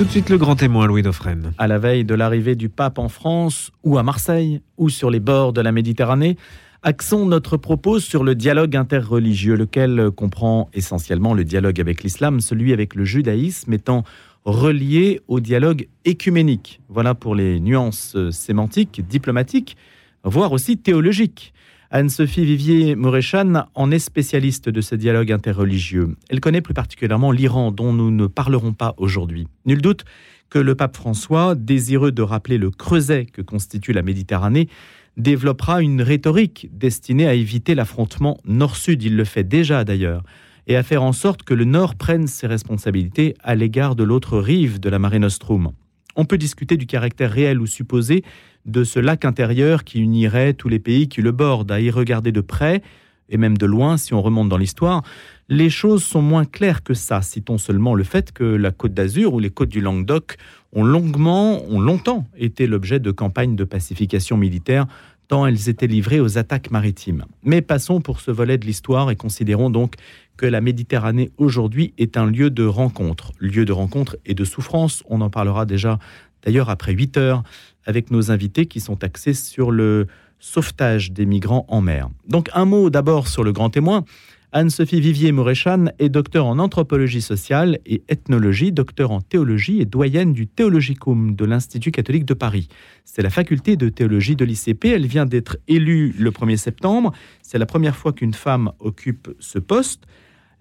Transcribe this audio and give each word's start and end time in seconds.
Tout 0.00 0.06
de 0.06 0.10
suite 0.12 0.30
le 0.30 0.38
grand 0.38 0.56
témoin, 0.56 0.86
Louis 0.86 1.02
Dauphren. 1.02 1.52
À 1.58 1.66
la 1.66 1.78
veille 1.78 2.06
de 2.06 2.14
l'arrivée 2.14 2.54
du 2.54 2.70
pape 2.70 2.98
en 2.98 3.10
France, 3.10 3.70
ou 3.84 3.98
à 3.98 4.02
Marseille, 4.02 4.62
ou 4.78 4.88
sur 4.88 5.10
les 5.10 5.20
bords 5.20 5.52
de 5.52 5.60
la 5.60 5.72
Méditerranée, 5.72 6.38
axons 6.82 7.26
notre 7.26 7.58
propos 7.58 8.00
sur 8.00 8.24
le 8.24 8.34
dialogue 8.34 8.76
interreligieux, 8.76 9.56
lequel 9.56 10.10
comprend 10.10 10.70
essentiellement 10.72 11.34
le 11.34 11.44
dialogue 11.44 11.82
avec 11.82 12.02
l'islam, 12.02 12.40
celui 12.40 12.72
avec 12.72 12.94
le 12.94 13.04
judaïsme 13.04 13.74
étant 13.74 14.04
relié 14.46 15.20
au 15.28 15.38
dialogue 15.38 15.86
écuménique. 16.06 16.80
Voilà 16.88 17.14
pour 17.14 17.34
les 17.34 17.60
nuances 17.60 18.16
sémantiques, 18.30 19.06
diplomatiques, 19.06 19.76
voire 20.24 20.52
aussi 20.52 20.78
théologiques. 20.78 21.52
Anne-Sophie 21.92 22.44
Vivier-Moréchan 22.44 23.64
en 23.74 23.90
est 23.90 23.98
spécialiste 23.98 24.68
de 24.68 24.80
ce 24.80 24.94
dialogue 24.94 25.32
interreligieux. 25.32 26.14
Elle 26.28 26.38
connaît 26.38 26.60
plus 26.60 26.72
particulièrement 26.72 27.32
l'Iran, 27.32 27.72
dont 27.72 27.92
nous 27.92 28.12
ne 28.12 28.28
parlerons 28.28 28.74
pas 28.74 28.94
aujourd'hui. 28.96 29.48
Nul 29.66 29.82
doute 29.82 30.04
que 30.50 30.60
le 30.60 30.76
pape 30.76 30.94
François, 30.94 31.56
désireux 31.56 32.12
de 32.12 32.22
rappeler 32.22 32.58
le 32.58 32.70
creuset 32.70 33.26
que 33.26 33.42
constitue 33.42 33.92
la 33.92 34.02
Méditerranée, 34.02 34.68
développera 35.16 35.82
une 35.82 36.00
rhétorique 36.00 36.68
destinée 36.72 37.26
à 37.26 37.34
éviter 37.34 37.74
l'affrontement 37.74 38.38
nord-sud, 38.44 39.02
il 39.02 39.16
le 39.16 39.24
fait 39.24 39.42
déjà 39.42 39.82
d'ailleurs, 39.82 40.22
et 40.68 40.76
à 40.76 40.84
faire 40.84 41.02
en 41.02 41.12
sorte 41.12 41.42
que 41.42 41.54
le 41.54 41.64
nord 41.64 41.96
prenne 41.96 42.28
ses 42.28 42.46
responsabilités 42.46 43.34
à 43.42 43.56
l'égard 43.56 43.96
de 43.96 44.04
l'autre 44.04 44.38
rive 44.38 44.78
de 44.78 44.90
la 44.90 45.00
Mare 45.00 45.18
Nostrum. 45.18 45.72
On 46.16 46.24
peut 46.24 46.38
discuter 46.38 46.76
du 46.76 46.86
caractère 46.86 47.30
réel 47.30 47.60
ou 47.60 47.66
supposé 47.66 48.24
de 48.66 48.84
ce 48.84 48.98
lac 48.98 49.24
intérieur 49.24 49.84
qui 49.84 50.00
unirait 50.00 50.54
tous 50.54 50.68
les 50.68 50.78
pays 50.78 51.08
qui 51.08 51.22
le 51.22 51.32
bordent. 51.32 51.72
À 51.72 51.80
y 51.80 51.90
regarder 51.90 52.32
de 52.32 52.40
près, 52.40 52.82
et 53.30 53.36
même 53.36 53.56
de 53.56 53.66
loin 53.66 53.96
si 53.96 54.12
on 54.12 54.20
remonte 54.20 54.48
dans 54.48 54.58
l'histoire, 54.58 55.02
les 55.48 55.70
choses 55.70 56.04
sont 56.04 56.22
moins 56.22 56.44
claires 56.44 56.82
que 56.82 56.94
ça. 56.94 57.22
Citons 57.22 57.58
seulement 57.58 57.94
le 57.94 58.04
fait 58.04 58.32
que 58.32 58.44
la 58.44 58.72
côte 58.72 58.92
d'Azur 58.92 59.34
ou 59.34 59.38
les 59.38 59.50
côtes 59.50 59.68
du 59.68 59.80
Languedoc 59.80 60.36
ont 60.72 60.84
longuement, 60.84 61.64
ont 61.68 61.80
longtemps 61.80 62.26
été 62.36 62.66
l'objet 62.66 63.00
de 63.00 63.10
campagnes 63.10 63.56
de 63.56 63.64
pacification 63.64 64.36
militaire 64.36 64.86
tant 65.28 65.46
elles 65.46 65.68
étaient 65.68 65.86
livrées 65.86 66.18
aux 66.18 66.38
attaques 66.38 66.72
maritimes. 66.72 67.24
Mais 67.44 67.62
passons 67.62 68.00
pour 68.00 68.20
ce 68.20 68.32
volet 68.32 68.58
de 68.58 68.66
l'histoire 68.66 69.12
et 69.12 69.16
considérons 69.16 69.70
donc 69.70 69.94
que 70.40 70.46
la 70.46 70.62
Méditerranée 70.62 71.32
aujourd'hui 71.36 71.92
est 71.98 72.16
un 72.16 72.24
lieu 72.24 72.48
de 72.48 72.64
rencontre, 72.64 73.32
lieu 73.40 73.66
de 73.66 73.72
rencontre 73.72 74.16
et 74.24 74.32
de 74.32 74.46
souffrance. 74.46 75.02
On 75.06 75.20
en 75.20 75.28
parlera 75.28 75.66
déjà 75.66 75.98
d'ailleurs 76.42 76.70
après 76.70 76.94
8 76.94 77.18
heures 77.18 77.42
avec 77.84 78.10
nos 78.10 78.30
invités 78.30 78.64
qui 78.64 78.80
sont 78.80 79.04
axés 79.04 79.34
sur 79.34 79.70
le 79.70 80.06
sauvetage 80.38 81.12
des 81.12 81.26
migrants 81.26 81.66
en 81.68 81.82
mer. 81.82 82.08
Donc 82.26 82.48
un 82.54 82.64
mot 82.64 82.88
d'abord 82.88 83.28
sur 83.28 83.44
le 83.44 83.52
grand 83.52 83.68
témoin. 83.68 84.06
Anne-Sophie 84.52 85.02
Vivier-Moréchan 85.02 85.88
est 85.98 86.08
docteur 86.08 86.46
en 86.46 86.58
anthropologie 86.58 87.20
sociale 87.20 87.78
et 87.84 88.02
ethnologie, 88.08 88.72
docteur 88.72 89.10
en 89.10 89.20
théologie 89.20 89.82
et 89.82 89.84
doyenne 89.84 90.32
du 90.32 90.46
Théologicum 90.46 91.36
de 91.36 91.44
l'Institut 91.44 91.90
catholique 91.90 92.24
de 92.24 92.32
Paris. 92.32 92.68
C'est 93.04 93.20
la 93.20 93.28
faculté 93.28 93.76
de 93.76 93.90
théologie 93.90 94.36
de 94.36 94.46
l'ICP. 94.46 94.86
Elle 94.86 95.06
vient 95.06 95.26
d'être 95.26 95.58
élue 95.68 96.14
le 96.18 96.30
1er 96.30 96.56
septembre. 96.56 97.12
C'est 97.42 97.58
la 97.58 97.66
première 97.66 97.94
fois 97.94 98.14
qu'une 98.14 98.32
femme 98.32 98.72
occupe 98.80 99.28
ce 99.38 99.58
poste. 99.58 100.06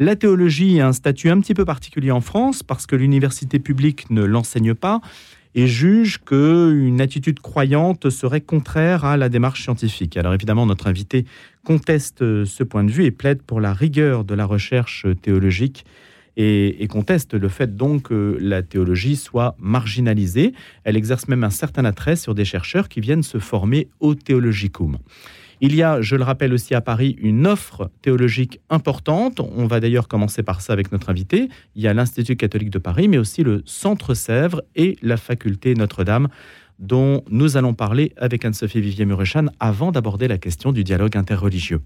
La 0.01 0.15
théologie 0.15 0.79
a 0.79 0.87
un 0.87 0.93
statut 0.93 1.29
un 1.29 1.41
petit 1.41 1.53
peu 1.53 1.65
particulier 1.65 2.11
en 2.11 2.21
France 2.21 2.63
parce 2.63 2.85
que 2.85 2.95
l'université 2.95 3.59
publique 3.59 4.09
ne 4.09 4.23
l'enseigne 4.23 4.73
pas 4.73 5.01
et 5.55 5.67
juge 5.67 6.19
qu'une 6.19 7.01
attitude 7.01 7.41
croyante 7.41 8.09
serait 8.09 8.39
contraire 8.39 9.03
à 9.03 9.17
la 9.17 9.27
démarche 9.27 9.63
scientifique. 9.63 10.15
Alors 10.15 10.33
évidemment, 10.33 10.65
notre 10.65 10.87
invité 10.87 11.25
conteste 11.65 12.19
ce 12.45 12.63
point 12.63 12.85
de 12.85 12.91
vue 12.91 13.03
et 13.03 13.11
plaide 13.11 13.41
pour 13.41 13.59
la 13.59 13.73
rigueur 13.73 14.23
de 14.23 14.35
la 14.35 14.45
recherche 14.45 15.05
théologique 15.21 15.83
et, 16.37 16.87
conteste 16.87 17.33
le 17.33 17.49
fait 17.49 17.75
donc 17.75 18.03
que 18.03 18.37
la 18.39 18.61
théologie 18.61 19.17
soit 19.17 19.57
marginalisée. 19.59 20.53
Elle 20.85 20.95
exerce 20.95 21.27
même 21.27 21.43
un 21.43 21.49
certain 21.49 21.83
attrait 21.83 22.15
sur 22.15 22.33
des 22.33 22.45
chercheurs 22.45 22.87
qui 22.87 23.01
viennent 23.01 23.23
se 23.23 23.39
former 23.39 23.89
au 23.99 24.15
théologicum. 24.15 24.97
Il 25.61 25.75
y 25.75 25.83
a, 25.83 25.99
je 26.01 26.15
le 26.15 26.23
rappelle 26.23 26.53
aussi 26.53 26.73
à 26.73 26.79
Paris, 26.79 27.17
une 27.19 27.45
offre 27.45 27.91
théologique 28.01 28.61
importante. 28.69 29.41
On 29.41 29.67
va 29.67 29.81
d'ailleurs 29.81 30.07
commencer 30.07 30.41
par 30.41 30.61
ça 30.61 30.71
avec 30.71 30.91
notre 30.93 31.09
invité. 31.09 31.49
Il 31.75 31.81
y 31.81 31.87
a 31.87 31.93
l'Institut 31.93 32.37
catholique 32.37 32.69
de 32.69 32.79
Paris, 32.79 33.09
mais 33.09 33.17
aussi 33.17 33.43
le 33.43 33.61
Centre 33.65 34.13
Sèvres 34.13 34.61
et 34.75 34.97
la 35.01 35.17
Faculté 35.17 35.73
Notre-Dame, 35.73 36.29
dont 36.79 37.23
nous 37.29 37.57
allons 37.57 37.73
parler 37.73 38.13
avec 38.15 38.45
Anne-Sophie 38.45 38.79
Vivier-Murechan 38.79 39.47
avant 39.59 39.91
d'aborder 39.91 40.29
la 40.29 40.37
question 40.37 40.71
du 40.71 40.85
dialogue 40.85 41.17
interreligieux. 41.17 41.81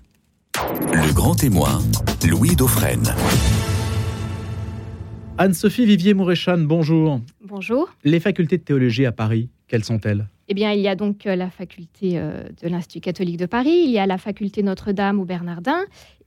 Le 0.93 1.11
grand 1.11 1.33
témoin, 1.33 1.81
Louis 2.29 2.55
Dauphren. 2.55 3.01
Anne-Sophie 5.39 5.87
Vivier-Mouréchan, 5.87 6.59
bonjour. 6.59 7.21
Bonjour. 7.43 7.89
Les 8.03 8.19
facultés 8.19 8.59
de 8.59 8.63
théologie 8.63 9.07
à 9.07 9.11
Paris, 9.11 9.49
quelles 9.67 9.83
sont-elles? 9.83 10.27
Eh 10.49 10.53
bien, 10.53 10.71
il 10.71 10.81
y 10.81 10.87
a 10.87 10.95
donc 10.95 11.25
euh, 11.25 11.35
la 11.35 11.49
faculté 11.49 12.13
euh, 12.15 12.43
de 12.61 12.67
l'Institut 12.67 13.01
catholique 13.01 13.37
de 13.37 13.45
Paris, 13.45 13.83
il 13.85 13.91
y 13.91 13.99
a 13.99 14.05
la 14.05 14.17
faculté 14.17 14.61
Notre-Dame 14.61 15.19
au 15.19 15.25
Bernardin, 15.25 15.79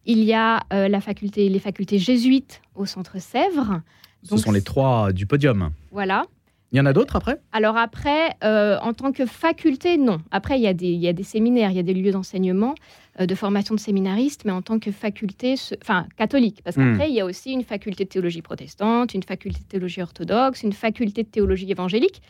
il 0.06 0.22
y 0.22 0.32
a 0.32 0.60
euh, 0.72 0.88
la 0.88 1.00
faculté, 1.00 1.48
les 1.48 1.58
facultés 1.58 1.98
jésuites 1.98 2.62
au 2.74 2.86
Centre 2.86 3.20
Sèvres. 3.20 3.82
Ce 4.22 4.36
sont 4.36 4.52
les 4.52 4.62
trois 4.62 5.12
du 5.12 5.26
podium. 5.26 5.70
Voilà. 5.92 6.24
Il 6.72 6.78
y 6.78 6.80
en 6.80 6.86
a 6.86 6.92
d'autres 6.92 7.16
après? 7.16 7.40
Alors 7.52 7.76
après, 7.76 8.30
en 8.42 8.92
tant 8.92 9.12
que 9.12 9.24
faculté, 9.24 9.98
non. 9.98 10.18
Après, 10.32 10.58
il 10.58 10.62
y 10.62 10.66
a 10.66 10.74
des, 10.74 10.88
il 10.88 10.98
y 10.98 11.06
a 11.06 11.12
des 11.12 11.22
séminaires, 11.22 11.70
il 11.70 11.76
y 11.76 11.80
a 11.80 11.84
des 11.84 11.94
lieux 11.94 12.10
d'enseignement, 12.10 12.74
de 13.20 13.34
formation 13.36 13.76
de 13.76 13.80
séminaristes, 13.80 14.44
mais 14.44 14.50
en 14.50 14.62
tant 14.62 14.80
que 14.80 14.90
faculté, 14.90 15.54
enfin 15.80 16.06
catholique, 16.16 16.62
parce 16.64 16.76
hmm. 16.76 16.90
qu'après, 16.90 17.08
il 17.08 17.14
y 17.14 17.20
a 17.20 17.24
aussi 17.24 17.52
une 17.52 17.62
faculté 17.62 18.04
de 18.04 18.08
théologie 18.08 18.42
protestante, 18.42 19.14
une 19.14 19.22
faculté 19.22 19.60
de 19.60 19.66
théologie 19.66 20.02
orthodoxe, 20.02 20.64
une 20.64 20.72
faculté 20.72 21.22
de 21.22 21.28
théologie 21.28 21.70
évangélique. 21.70 22.20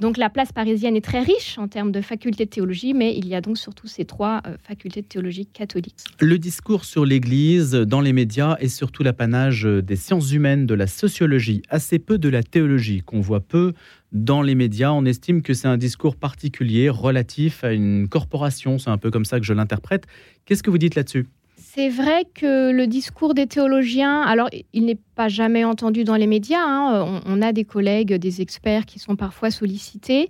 Donc 0.00 0.16
la 0.16 0.30
place 0.30 0.50
parisienne 0.50 0.96
est 0.96 1.04
très 1.04 1.20
riche 1.20 1.58
en 1.58 1.68
termes 1.68 1.92
de 1.92 2.00
facultés 2.00 2.46
de 2.46 2.50
théologie, 2.50 2.94
mais 2.94 3.14
il 3.16 3.28
y 3.28 3.34
a 3.34 3.42
donc 3.42 3.58
surtout 3.58 3.86
ces 3.86 4.06
trois 4.06 4.40
euh, 4.46 4.56
facultés 4.62 5.02
de 5.02 5.06
théologie 5.06 5.44
catholiques. 5.44 6.04
Le 6.20 6.38
discours 6.38 6.86
sur 6.86 7.04
l'Église 7.04 7.72
dans 7.72 8.00
les 8.00 8.14
médias 8.14 8.56
est 8.60 8.68
surtout 8.68 9.02
l'apanage 9.02 9.64
des 9.64 9.96
sciences 9.96 10.32
humaines, 10.32 10.64
de 10.64 10.74
la 10.74 10.86
sociologie, 10.86 11.60
assez 11.68 11.98
peu 11.98 12.16
de 12.16 12.30
la 12.30 12.42
théologie, 12.42 13.02
qu'on 13.02 13.20
voit 13.20 13.40
peu 13.40 13.74
dans 14.12 14.40
les 14.40 14.54
médias. 14.54 14.90
On 14.90 15.04
estime 15.04 15.42
que 15.42 15.52
c'est 15.52 15.68
un 15.68 15.76
discours 15.76 16.16
particulier 16.16 16.88
relatif 16.88 17.62
à 17.62 17.72
une 17.72 18.08
corporation, 18.08 18.78
c'est 18.78 18.90
un 18.90 18.98
peu 18.98 19.10
comme 19.10 19.26
ça 19.26 19.38
que 19.38 19.44
je 19.44 19.52
l'interprète. 19.52 20.06
Qu'est-ce 20.46 20.62
que 20.62 20.70
vous 20.70 20.78
dites 20.78 20.94
là-dessus? 20.94 21.26
C'est 21.72 21.88
vrai 21.88 22.24
que 22.34 22.72
le 22.72 22.88
discours 22.88 23.32
des 23.32 23.46
théologiens, 23.46 24.22
alors 24.22 24.48
il 24.72 24.86
n'est 24.86 24.98
pas 25.14 25.28
jamais 25.28 25.64
entendu 25.64 26.02
dans 26.02 26.16
les 26.16 26.26
médias, 26.26 26.64
hein. 26.64 27.22
on, 27.24 27.42
a 27.42 27.52
des 27.52 27.64
collègues, 27.64 28.14
des 28.14 28.40
experts 28.40 28.86
qui 28.86 28.98
sont 28.98 29.14
parfois 29.14 29.52
sollicités, 29.52 30.26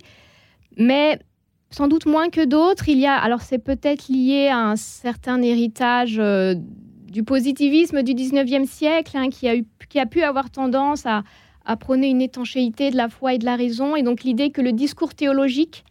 mais 0.77 1.17
sans 1.71 1.87
doute 1.87 2.05
moins 2.05 2.29
que 2.29 2.45
d'autres. 2.45 2.89
Il 2.89 2.99
y 2.99 3.07
a, 3.07 3.15
alors 3.17 3.41
c'est 3.41 3.57
peut-être 3.57 4.07
lié 4.07 4.49
à 4.49 4.59
un 4.59 4.75
certain 4.75 5.41
héritage 5.41 6.17
euh, 6.19 6.53
du 7.11 7.23
positivisme 7.23 8.03
du 8.03 8.13
19e 8.13 8.67
siècle 8.67 9.17
hein, 9.17 9.29
qui, 9.29 9.47
a 9.47 10.05
pu 10.05 10.21
avoir 10.21 10.51
tendance 10.51 11.07
à, 11.07 11.23
à 11.65 11.75
prôner 11.75 12.09
une 12.09 12.21
étanchéité 12.21 12.91
de 12.91 12.97
la 12.97 13.09
foi 13.09 13.33
et 13.33 13.37
de 13.39 13.45
la 13.45 13.55
raison, 13.55 13.95
et 13.95 14.03
donc 14.03 14.21
l'idée 14.21 14.51
que 14.51 14.61
le 14.61 14.73
discours 14.73 15.15
théologique 15.15 15.85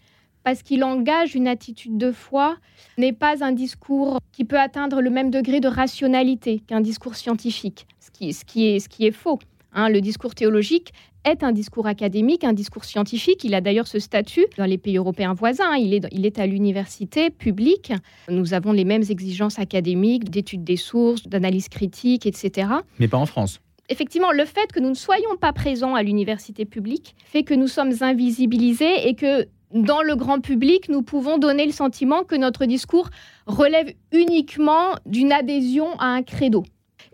parce 0.44 0.62
qu'il 0.62 0.84
engage 0.84 1.34
une 1.34 1.48
attitude 1.48 1.98
de 1.98 2.12
foi, 2.12 2.56
n'est 2.98 3.12
pas 3.12 3.44
un 3.44 3.52
discours 3.52 4.18
qui 4.32 4.44
peut 4.44 4.58
atteindre 4.58 5.00
le 5.00 5.10
même 5.10 5.30
degré 5.30 5.60
de 5.60 5.68
rationalité 5.68 6.60
qu'un 6.66 6.80
discours 6.80 7.14
scientifique, 7.14 7.86
ce 8.00 8.10
qui, 8.10 8.32
ce 8.32 8.44
qui, 8.44 8.66
est, 8.66 8.78
ce 8.80 8.88
qui 8.88 9.06
est 9.06 9.12
faux. 9.12 9.38
Hein. 9.72 9.88
le 9.88 10.00
discours 10.00 10.34
théologique 10.34 10.92
est 11.24 11.44
un 11.44 11.52
discours 11.52 11.86
académique, 11.86 12.44
un 12.44 12.52
discours 12.52 12.84
scientifique. 12.84 13.44
Il 13.44 13.54
a 13.54 13.60
d'ailleurs 13.60 13.86
ce 13.86 13.98
statut 13.98 14.46
dans 14.56 14.64
les 14.64 14.78
pays 14.78 14.96
européens 14.96 15.34
voisins. 15.34 15.74
Il 15.76 15.94
est, 15.94 16.06
il 16.12 16.24
est 16.24 16.38
à 16.38 16.46
l'université 16.46 17.30
publique. 17.30 17.92
Nous 18.28 18.54
avons 18.54 18.72
les 18.72 18.84
mêmes 18.84 19.04
exigences 19.08 19.58
académiques, 19.58 20.30
d'études 20.30 20.64
des 20.64 20.76
sources, 20.76 21.26
d'analyse 21.28 21.68
critique, 21.68 22.26
etc. 22.26 22.68
Mais 22.98 23.08
pas 23.08 23.18
en 23.18 23.26
France 23.26 23.60
effectivement, 23.90 24.30
le 24.30 24.44
fait 24.44 24.72
que 24.72 24.80
nous 24.80 24.88
ne 24.88 24.94
soyons 24.94 25.36
pas 25.36 25.52
présents 25.52 25.94
à 25.94 26.02
l'université 26.02 26.64
publique 26.64 27.16
fait 27.26 27.42
que 27.42 27.54
nous 27.54 27.66
sommes 27.66 27.92
invisibilisés 28.00 29.08
et 29.08 29.14
que 29.14 29.46
dans 29.72 30.02
le 30.02 30.16
grand 30.16 30.40
public, 30.40 30.88
nous 30.88 31.02
pouvons 31.02 31.38
donner 31.38 31.64
le 31.64 31.72
sentiment 31.72 32.24
que 32.24 32.34
notre 32.34 32.66
discours 32.66 33.08
relève 33.46 33.92
uniquement 34.12 34.94
d'une 35.06 35.32
adhésion 35.32 35.96
à 35.98 36.06
un 36.06 36.22
credo. 36.22 36.64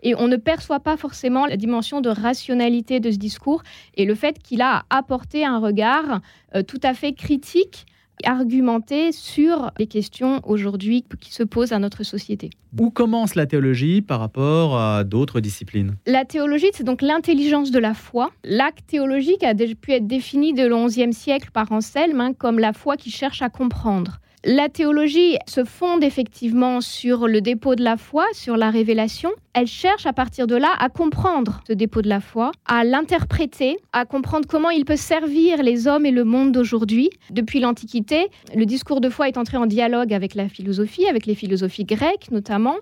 Et 0.03 0.15
on 0.15 0.27
ne 0.27 0.35
perçoit 0.35 0.79
pas 0.79 0.97
forcément 0.97 1.45
la 1.45 1.57
dimension 1.57 2.01
de 2.01 2.09
rationalité 2.09 2.99
de 2.99 3.11
ce 3.11 3.17
discours 3.17 3.63
et 3.95 4.05
le 4.05 4.15
fait 4.15 4.39
qu'il 4.39 4.61
a 4.61 4.85
apporté 4.89 5.45
un 5.45 5.59
regard 5.59 6.21
euh, 6.55 6.61
tout 6.63 6.79
à 6.83 6.93
fait 6.93 7.13
critique 7.13 7.85
argumenter 8.23 9.11
sur 9.11 9.71
les 9.77 9.87
questions 9.87 10.41
aujourd'hui 10.43 11.05
qui 11.19 11.33
se 11.33 11.43
posent 11.43 11.71
à 11.71 11.79
notre 11.79 12.03
société. 12.03 12.49
Où 12.77 12.89
commence 12.89 13.35
la 13.35 13.45
théologie 13.45 14.01
par 14.01 14.19
rapport 14.19 14.79
à 14.79 15.03
d'autres 15.03 15.39
disciplines? 15.39 15.95
La 16.05 16.25
théologie, 16.25 16.67
c'est 16.73 16.83
donc 16.83 17.01
l'intelligence 17.01 17.71
de 17.71 17.79
la 17.79 17.93
foi. 17.93 18.31
L'acte 18.43 18.85
théologique 18.87 19.43
a 19.43 19.53
pu 19.55 19.93
être 19.93 20.07
défini 20.07 20.53
dès 20.53 20.67
le 20.67 20.87
XIe 20.87 21.13
siècle 21.13 21.49
par 21.51 21.71
Anselme 21.71 22.21
hein, 22.21 22.33
comme 22.33 22.59
la 22.59 22.73
foi 22.73 22.97
qui 22.97 23.09
cherche 23.09 23.41
à 23.41 23.49
comprendre. 23.49 24.19
La 24.47 24.69
théologie 24.69 25.37
se 25.45 25.65
fonde 25.65 26.05
effectivement 26.05 26.79
sur 26.79 27.27
le 27.27 27.41
dépôt 27.41 27.75
de 27.75 27.83
la 27.83 27.97
foi, 27.97 28.25
sur 28.31 28.55
la 28.55 28.71
révélation. 28.71 29.29
Elle 29.53 29.67
cherche 29.67 30.05
à 30.05 30.13
partir 30.13 30.47
de 30.47 30.55
là 30.55 30.69
à 30.79 30.87
comprendre 30.87 31.59
ce 31.67 31.73
dépôt 31.73 32.01
de 32.01 32.07
la 32.07 32.21
foi, 32.21 32.53
à 32.65 32.85
l'interpréter, 32.85 33.77
à 33.91 34.05
comprendre 34.05 34.47
comment 34.47 34.69
il 34.69 34.85
peut 34.85 34.95
servir 34.95 35.61
les 35.63 35.85
hommes 35.85 36.05
et 36.05 36.11
le 36.11 36.23
monde 36.23 36.53
d'aujourd'hui. 36.53 37.09
Depuis 37.29 37.59
l'Antiquité, 37.59 38.29
le 38.55 38.65
discours 38.65 39.01
de 39.01 39.09
foi 39.09 39.27
est 39.27 39.37
entré 39.37 39.57
en 39.57 39.65
dialogue 39.65 40.13
avec 40.13 40.33
la 40.33 40.47
philosophie, 40.47 41.05
avec 41.07 41.25
les 41.25 41.35
philosophies 41.35 41.83
grecques 41.83 42.31
notamment. 42.31 42.75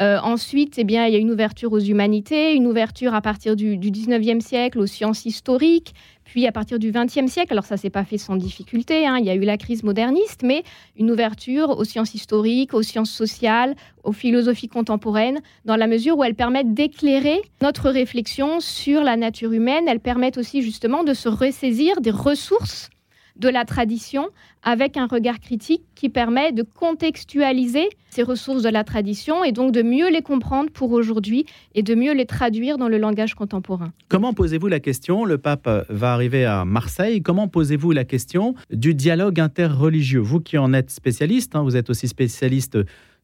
Euh, 0.00 0.18
ensuite, 0.22 0.74
eh 0.76 0.84
bien, 0.84 1.06
il 1.06 1.14
y 1.14 1.16
a 1.16 1.18
une 1.20 1.30
ouverture 1.30 1.72
aux 1.72 1.78
humanités, 1.78 2.54
une 2.54 2.66
ouverture 2.66 3.14
à 3.14 3.22
partir 3.22 3.56
du, 3.56 3.78
du 3.78 3.90
19e 3.90 4.40
siècle 4.40 4.78
aux 4.78 4.86
sciences 4.86 5.24
historiques, 5.24 5.94
puis 6.26 6.46
à 6.46 6.52
partir 6.52 6.78
du 6.78 6.92
XXe 6.92 7.30
siècle, 7.30 7.52
alors 7.52 7.64
ça 7.64 7.76
s'est 7.76 7.90
pas 7.90 8.04
fait 8.04 8.18
sans 8.18 8.36
difficulté, 8.36 9.06
hein, 9.06 9.16
il 9.18 9.24
y 9.24 9.30
a 9.30 9.34
eu 9.34 9.40
la 9.40 9.56
crise 9.56 9.82
moderniste, 9.84 10.42
mais 10.42 10.64
une 10.96 11.10
ouverture 11.10 11.70
aux 11.70 11.84
sciences 11.84 12.14
historiques, 12.14 12.74
aux 12.74 12.82
sciences 12.82 13.10
sociales, 13.10 13.74
aux 14.04 14.12
philosophies 14.12 14.68
contemporaines, 14.68 15.40
dans 15.64 15.76
la 15.76 15.86
mesure 15.86 16.18
où 16.18 16.24
elles 16.24 16.34
permettent 16.34 16.74
d'éclairer 16.74 17.40
notre 17.62 17.90
réflexion 17.90 18.60
sur 18.60 19.02
la 19.02 19.16
nature 19.16 19.52
humaine. 19.52 19.88
Elles 19.88 20.00
permettent 20.00 20.38
aussi 20.38 20.62
justement 20.62 21.04
de 21.04 21.14
se 21.14 21.28
ressaisir 21.28 22.00
des 22.00 22.10
ressources 22.10 22.90
de 23.38 23.48
la 23.48 23.64
tradition 23.64 24.28
avec 24.62 24.96
un 24.96 25.06
regard 25.06 25.40
critique 25.40 25.82
qui 25.94 26.08
permet 26.08 26.52
de 26.52 26.62
contextualiser 26.62 27.88
ces 28.10 28.22
ressources 28.22 28.62
de 28.62 28.68
la 28.68 28.82
tradition 28.82 29.44
et 29.44 29.52
donc 29.52 29.72
de 29.72 29.82
mieux 29.82 30.10
les 30.10 30.22
comprendre 30.22 30.70
pour 30.70 30.92
aujourd'hui 30.92 31.44
et 31.74 31.82
de 31.82 31.94
mieux 31.94 32.14
les 32.14 32.26
traduire 32.26 32.78
dans 32.78 32.88
le 32.88 32.98
langage 32.98 33.34
contemporain. 33.34 33.92
Comment 34.08 34.32
posez-vous 34.32 34.68
la 34.68 34.80
question? 34.80 35.24
Le 35.24 35.38
pape 35.38 35.68
va 35.88 36.12
arriver 36.12 36.44
à 36.44 36.64
Marseille. 36.64 37.22
Comment 37.22 37.48
posez-vous 37.48 37.92
la 37.92 38.04
question 38.04 38.54
du 38.70 38.94
dialogue 38.94 39.38
interreligieux? 39.40 40.20
Vous 40.20 40.40
qui 40.40 40.58
en 40.58 40.72
êtes 40.72 40.90
spécialiste, 40.90 41.54
hein, 41.56 41.62
vous 41.62 41.76
êtes 41.76 41.90
aussi 41.90 42.08
spécialiste 42.08 42.78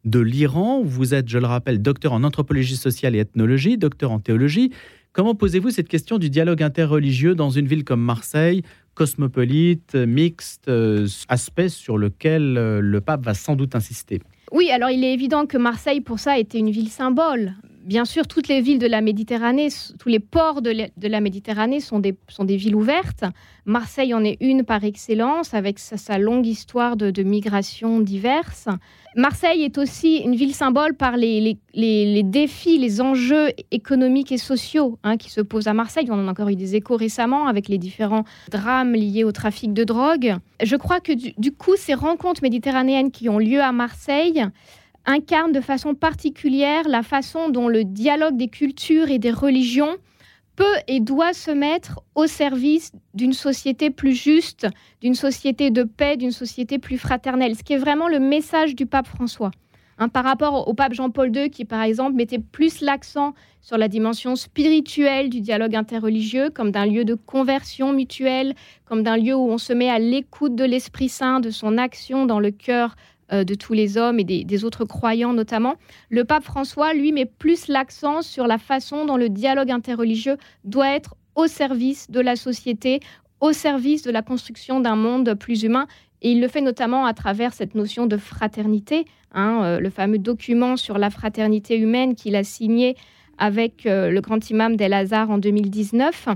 de 0.04 0.18
l'Iran, 0.18 0.82
vous 0.82 1.14
êtes, 1.14 1.28
je 1.28 1.38
le 1.38 1.46
rappelle, 1.46 1.80
docteur 1.80 2.12
en 2.12 2.24
anthropologie 2.24 2.76
sociale 2.76 3.14
et 3.14 3.20
ethnologie, 3.20 3.78
docteur 3.78 4.10
en 4.10 4.18
théologie. 4.18 4.72
Comment 5.12 5.34
posez-vous 5.34 5.70
cette 5.70 5.88
question 5.88 6.18
du 6.18 6.30
dialogue 6.30 6.62
interreligieux 6.62 7.34
dans 7.34 7.50
une 7.50 7.66
ville 7.66 7.84
comme 7.84 8.00
Marseille, 8.00 8.62
cosmopolite, 8.94 9.94
mixte, 9.94 10.68
euh, 10.68 11.06
aspect 11.28 11.68
sur 11.68 11.98
lequel 11.98 12.56
euh, 12.58 12.80
le 12.80 13.00
pape 13.00 13.24
va 13.24 13.34
sans 13.34 13.56
doute 13.56 13.74
insister. 13.74 14.20
Oui, 14.52 14.70
alors 14.70 14.90
il 14.90 15.02
est 15.04 15.14
évident 15.14 15.46
que 15.46 15.56
Marseille, 15.56 16.00
pour 16.00 16.18
ça, 16.18 16.38
était 16.38 16.58
une 16.58 16.70
ville 16.70 16.90
symbole. 16.90 17.54
Bien 17.84 18.04
sûr, 18.04 18.26
toutes 18.28 18.48
les 18.48 18.60
villes 18.60 18.78
de 18.78 18.86
la 18.86 19.00
Méditerranée, 19.00 19.68
tous 19.98 20.08
les 20.08 20.20
ports 20.20 20.62
de 20.62 21.08
la 21.08 21.20
Méditerranée 21.20 21.80
sont 21.80 21.98
des, 21.98 22.14
sont 22.28 22.44
des 22.44 22.56
villes 22.56 22.76
ouvertes. 22.76 23.24
Marseille 23.64 24.14
en 24.14 24.24
est 24.24 24.36
une 24.40 24.64
par 24.64 24.84
excellence, 24.84 25.52
avec 25.54 25.78
sa, 25.78 26.18
longue 26.18 26.46
histoire 26.46 26.96
de, 26.96 27.10
de 27.10 27.22
migrations 27.22 28.00
diverses. 28.00 28.68
Marseille 29.14 29.62
est 29.62 29.78
aussi 29.78 30.18
une 30.18 30.34
ville 30.34 30.54
symbole 30.54 30.94
par 30.94 31.16
les, 31.16 31.58
les, 31.74 32.22
défis, 32.22 32.78
les 32.78 33.00
enjeux 33.00 33.50
économiques 33.70 34.32
et 34.32 34.38
sociaux 34.38 34.98
hein, 35.02 35.16
qui 35.16 35.30
se 35.30 35.40
posent 35.40 35.68
à 35.68 35.74
Marseille. 35.74 36.06
On 36.10 36.14
en 36.14 36.28
a 36.28 36.30
encore 36.30 36.48
eu 36.48 36.56
des 36.56 36.76
échos 36.76 36.96
récemment 36.96 37.46
avec 37.46 37.68
les 37.68 37.78
différents 37.78 38.24
drames 38.50 38.94
liés 38.94 39.24
au 39.24 39.32
trafic 39.32 39.74
de 39.74 39.84
drogue. 39.84 40.36
Je 40.62 40.76
crois 40.76 41.00
que 41.00 41.12
du, 41.12 41.52
coup, 41.52 41.76
ces 41.76 41.94
rencontres 41.94 42.42
méditerranéennes 42.42 43.10
qui 43.10 43.28
ont 43.28 43.38
lieu 43.38 43.60
à 43.60 43.72
Marseille 43.72 44.44
incarnent 45.06 45.52
de 45.52 45.60
façon 45.60 45.94
particulière 45.94 46.88
la 46.88 47.02
façon 47.02 47.48
dont 47.48 47.68
le 47.68 47.84
dialogue 47.84 48.36
des 48.36 48.48
cultures 48.48 49.10
et 49.10 49.18
des 49.18 49.30
religions 49.30 49.96
peut 50.56 50.64
et 50.86 51.00
doit 51.00 51.32
se 51.32 51.50
mettre 51.50 52.00
au 52.14 52.26
service 52.26 52.92
d'une 53.14 53.32
société 53.32 53.90
plus 53.90 54.14
juste, 54.14 54.66
d'une 55.00 55.14
société 55.14 55.70
de 55.70 55.82
paix, 55.82 56.16
d'une 56.16 56.30
société 56.30 56.78
plus 56.78 56.98
fraternelle, 56.98 57.56
ce 57.56 57.62
qui 57.62 57.72
est 57.72 57.78
vraiment 57.78 58.08
le 58.08 58.20
message 58.20 58.74
du 58.74 58.86
pape 58.86 59.06
François. 59.06 59.50
Hein, 59.98 60.08
par 60.08 60.24
rapport 60.24 60.66
au 60.68 60.74
pape 60.74 60.94
Jean-Paul 60.94 61.34
II, 61.36 61.50
qui 61.50 61.64
par 61.64 61.82
exemple 61.82 62.14
mettait 62.14 62.38
plus 62.38 62.80
l'accent 62.80 63.34
sur 63.60 63.76
la 63.76 63.88
dimension 63.88 64.36
spirituelle 64.36 65.28
du 65.28 65.40
dialogue 65.40 65.76
interreligieux, 65.76 66.50
comme 66.50 66.70
d'un 66.70 66.86
lieu 66.86 67.04
de 67.04 67.14
conversion 67.14 67.92
mutuelle, 67.92 68.54
comme 68.84 69.02
d'un 69.02 69.16
lieu 69.16 69.34
où 69.34 69.48
on 69.50 69.58
se 69.58 69.72
met 69.72 69.90
à 69.90 69.98
l'écoute 69.98 70.54
de 70.54 70.64
l'Esprit 70.64 71.08
Saint, 71.08 71.40
de 71.40 71.50
son 71.50 71.78
action 71.78 72.26
dans 72.26 72.40
le 72.40 72.50
cœur 72.50 72.96
de 73.32 73.54
tous 73.54 73.72
les 73.72 73.96
hommes 73.96 74.20
et 74.20 74.24
des, 74.24 74.64
autres 74.64 74.84
croyants 74.84 75.32
notamment. 75.32 75.76
Le 76.10 76.24
pape 76.24 76.44
François, 76.44 76.92
lui, 76.92 77.12
met 77.12 77.24
plus 77.24 77.68
l'accent 77.68 78.22
sur 78.22 78.46
la 78.46 78.58
façon 78.58 79.06
dont 79.06 79.16
le 79.16 79.28
dialogue 79.28 79.70
interreligieux 79.70 80.36
doit 80.64 80.90
être 80.90 81.14
au 81.34 81.46
service 81.46 82.10
de 82.10 82.20
la 82.20 82.36
société, 82.36 83.00
au 83.40 83.52
service 83.52 84.02
de 84.02 84.10
la 84.10 84.22
construction 84.22 84.80
d'un 84.80 84.96
monde 84.96 85.34
plus 85.34 85.62
humain. 85.62 85.86
Et 86.20 86.32
il 86.32 86.40
le 86.40 86.48
fait 86.48 86.60
notamment 86.60 87.04
à 87.04 87.14
travers 87.14 87.52
cette 87.52 87.74
notion 87.74 88.06
de 88.06 88.16
fraternité, 88.16 89.04
hein, 89.32 89.62
euh, 89.64 89.80
le 89.80 89.90
fameux 89.90 90.18
document 90.18 90.76
sur 90.76 90.98
la 90.98 91.10
fraternité 91.10 91.76
humaine 91.76 92.14
qu'il 92.14 92.36
a 92.36 92.44
signé 92.44 92.96
avec 93.38 93.86
euh, 93.86 94.10
le 94.10 94.20
grand 94.20 94.50
imam 94.50 94.76
d'El 94.76 94.92
Azhar 94.92 95.30
en 95.30 95.38
2019. 95.38 96.28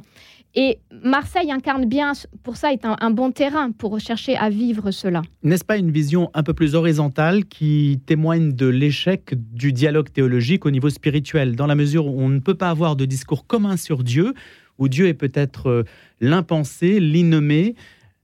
Et 0.58 0.78
Marseille 0.90 1.52
incarne 1.52 1.84
bien, 1.84 2.12
pour 2.42 2.56
ça, 2.56 2.72
est 2.72 2.86
un, 2.86 3.10
bon 3.10 3.30
terrain 3.30 3.72
pour 3.72 4.00
chercher 4.00 4.36
à 4.36 4.48
vivre 4.48 4.90
cela. 4.90 5.20
N'est-ce 5.42 5.66
pas 5.66 5.76
une 5.76 5.90
vision 5.90 6.30
un 6.32 6.42
peu 6.42 6.54
plus 6.54 6.74
horizontale 6.74 7.44
qui 7.44 8.00
témoigne 8.06 8.52
de 8.52 8.66
l'échec 8.66 9.34
du 9.34 9.74
dialogue 9.74 10.10
théologique 10.10 10.64
au 10.64 10.70
niveau 10.70 10.88
spirituel, 10.88 11.56
dans 11.56 11.66
la 11.66 11.74
mesure 11.74 12.06
où 12.06 12.22
on 12.22 12.30
ne 12.30 12.38
peut 12.38 12.54
pas 12.54 12.70
avoir 12.70 12.96
de 12.96 13.04
discours 13.04 13.46
commun 13.46 13.76
sur 13.76 14.02
Dieu, 14.02 14.32
où 14.78 14.88
Dieu 14.88 15.08
est 15.08 15.14
peut-être 15.14 15.68
euh, 15.68 15.84
l'impensé, 16.22 17.00
l'innommé, 17.00 17.74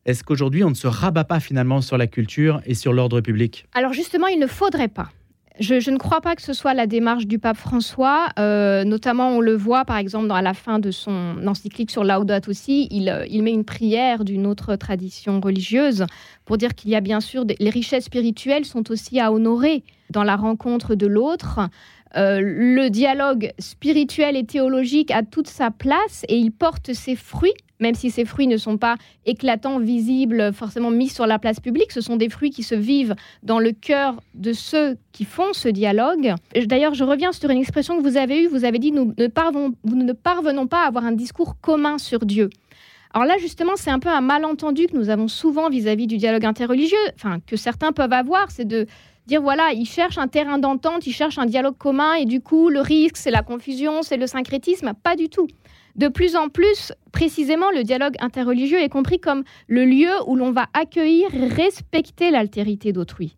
est-ce 0.04 0.24
qu'aujourd'hui 0.24 0.64
on 0.64 0.70
ne 0.70 0.74
se 0.74 0.86
rabat 0.86 1.24
pas 1.24 1.38
finalement 1.38 1.80
sur 1.80 1.96
la 1.96 2.06
culture 2.06 2.60
et 2.66 2.74
sur 2.74 2.92
l'ordre 2.92 3.20
public? 3.20 3.66
Alors 3.74 3.92
justement, 3.92 4.26
il 4.26 4.38
ne 4.38 4.46
faudrait 4.46 4.88
pas. 4.88 5.10
Je, 5.60 5.90
ne 5.90 5.98
crois 5.98 6.20
pas 6.20 6.34
que 6.34 6.42
ce 6.42 6.52
soit 6.52 6.72
la 6.72 6.86
démarche 6.86 7.26
du 7.26 7.38
pape 7.38 7.56
François. 7.56 8.28
Euh, 8.38 8.84
notamment, 8.84 9.30
on 9.30 9.40
le 9.40 9.54
voit 9.54 9.84
par 9.84 9.98
exemple 9.98 10.30
à 10.32 10.40
la 10.40 10.54
fin 10.54 10.78
de 10.78 10.90
son 10.90 11.46
encyclique 11.46 11.90
sur 11.90 12.04
Laudato 12.04 12.50
aussi, 12.50 12.88
il, 12.90 13.08
euh, 13.08 13.26
il 13.28 13.42
met 13.42 13.52
une 13.52 13.64
prière 13.64 14.24
d'une 14.24 14.46
autre 14.46 14.76
tradition 14.76 15.40
religieuse 15.40 16.06
pour 16.46 16.56
dire 16.56 16.74
qu'il 16.74 16.90
y 16.90 16.96
a 16.96 17.00
bien 17.00 17.20
sûr 17.20 17.44
les 17.58 17.70
richesses 17.70 18.04
spirituelles 18.04 18.64
sont 18.64 18.90
aussi 18.90 19.20
à 19.20 19.32
honorer 19.32 19.84
dans 20.10 20.24
la 20.24 20.36
rencontre 20.36 20.94
de 20.94 21.06
l'autre. 21.06 21.60
Euh, 22.16 22.40
le 22.42 22.90
dialogue 22.90 23.52
spirituel 23.58 24.36
et 24.36 24.44
théologique 24.44 25.10
a 25.10 25.22
toute 25.22 25.48
sa 25.48 25.70
place 25.70 26.24
et 26.28 26.36
il 26.36 26.50
porte 26.50 26.92
ses 26.92 27.16
fruits, 27.16 27.54
même 27.82 27.94
si 27.94 28.10
ces 28.10 28.24
fruits 28.24 28.46
ne 28.46 28.56
sont 28.56 28.78
pas 28.78 28.96
éclatants, 29.26 29.78
visibles, 29.78 30.52
forcément 30.54 30.90
mis 30.90 31.08
sur 31.08 31.26
la 31.26 31.38
place 31.38 31.60
publique. 31.60 31.92
Ce 31.92 32.00
sont 32.00 32.16
des 32.16 32.30
fruits 32.30 32.50
qui 32.50 32.62
se 32.62 32.74
vivent 32.74 33.14
dans 33.42 33.58
le 33.58 33.72
cœur 33.72 34.20
de 34.34 34.52
ceux 34.52 34.96
qui 35.12 35.24
font 35.24 35.52
ce 35.52 35.68
dialogue. 35.68 36.34
D'ailleurs, 36.66 36.94
je 36.94 37.04
reviens 37.04 37.32
sur 37.32 37.50
une 37.50 37.58
expression 37.58 37.98
que 37.98 38.02
vous 38.02 38.16
avez 38.16 38.44
eue. 38.44 38.46
Vous 38.46 38.64
avez 38.64 38.78
dit 38.78 38.92
nous 38.92 39.12
ne, 39.18 39.26
parvenons, 39.26 39.74
nous 39.84 39.96
ne 39.96 40.12
parvenons 40.12 40.66
pas 40.66 40.84
à 40.84 40.86
avoir 40.86 41.04
un 41.04 41.12
discours 41.12 41.56
commun 41.60 41.98
sur 41.98 42.24
Dieu. 42.24 42.48
Alors 43.14 43.26
là, 43.26 43.36
justement, 43.38 43.72
c'est 43.76 43.90
un 43.90 43.98
peu 43.98 44.08
un 44.08 44.22
malentendu 44.22 44.86
que 44.86 44.96
nous 44.96 45.10
avons 45.10 45.28
souvent 45.28 45.68
vis-à-vis 45.68 46.04
-vis 46.04 46.08
du 46.08 46.16
dialogue 46.16 46.46
interreligieux, 46.46 47.06
enfin, 47.14 47.40
que 47.46 47.56
certains 47.56 47.92
peuvent 47.92 48.12
avoir, 48.12 48.50
c'est 48.50 48.64
de 48.64 48.86
dire 49.26 49.42
voilà, 49.42 49.72
ils 49.72 49.86
cherchent 49.86 50.18
un 50.18 50.28
terrain 50.28 50.58
d'entente, 50.58 51.06
ils 51.06 51.12
cherchent 51.12 51.38
un 51.38 51.46
dialogue 51.46 51.76
commun 51.76 52.14
et 52.14 52.24
du 52.24 52.40
coup, 52.40 52.70
le 52.70 52.80
risque, 52.80 53.16
c'est 53.16 53.30
la 53.30 53.42
confusion, 53.42 54.02
c'est 54.02 54.16
le 54.16 54.26
syncrétisme. 54.26 54.92
Pas 55.02 55.16
du 55.16 55.28
tout. 55.28 55.46
De 55.96 56.08
plus 56.08 56.36
en 56.36 56.48
plus, 56.48 56.92
précisément, 57.12 57.70
le 57.70 57.84
dialogue 57.84 58.14
interreligieux 58.20 58.80
est 58.80 58.88
compris 58.88 59.20
comme 59.20 59.44
le 59.68 59.84
lieu 59.84 60.10
où 60.26 60.36
l'on 60.36 60.52
va 60.52 60.66
accueillir, 60.72 61.28
respecter 61.32 62.30
l'altérité 62.30 62.92
d'autrui. 62.92 63.34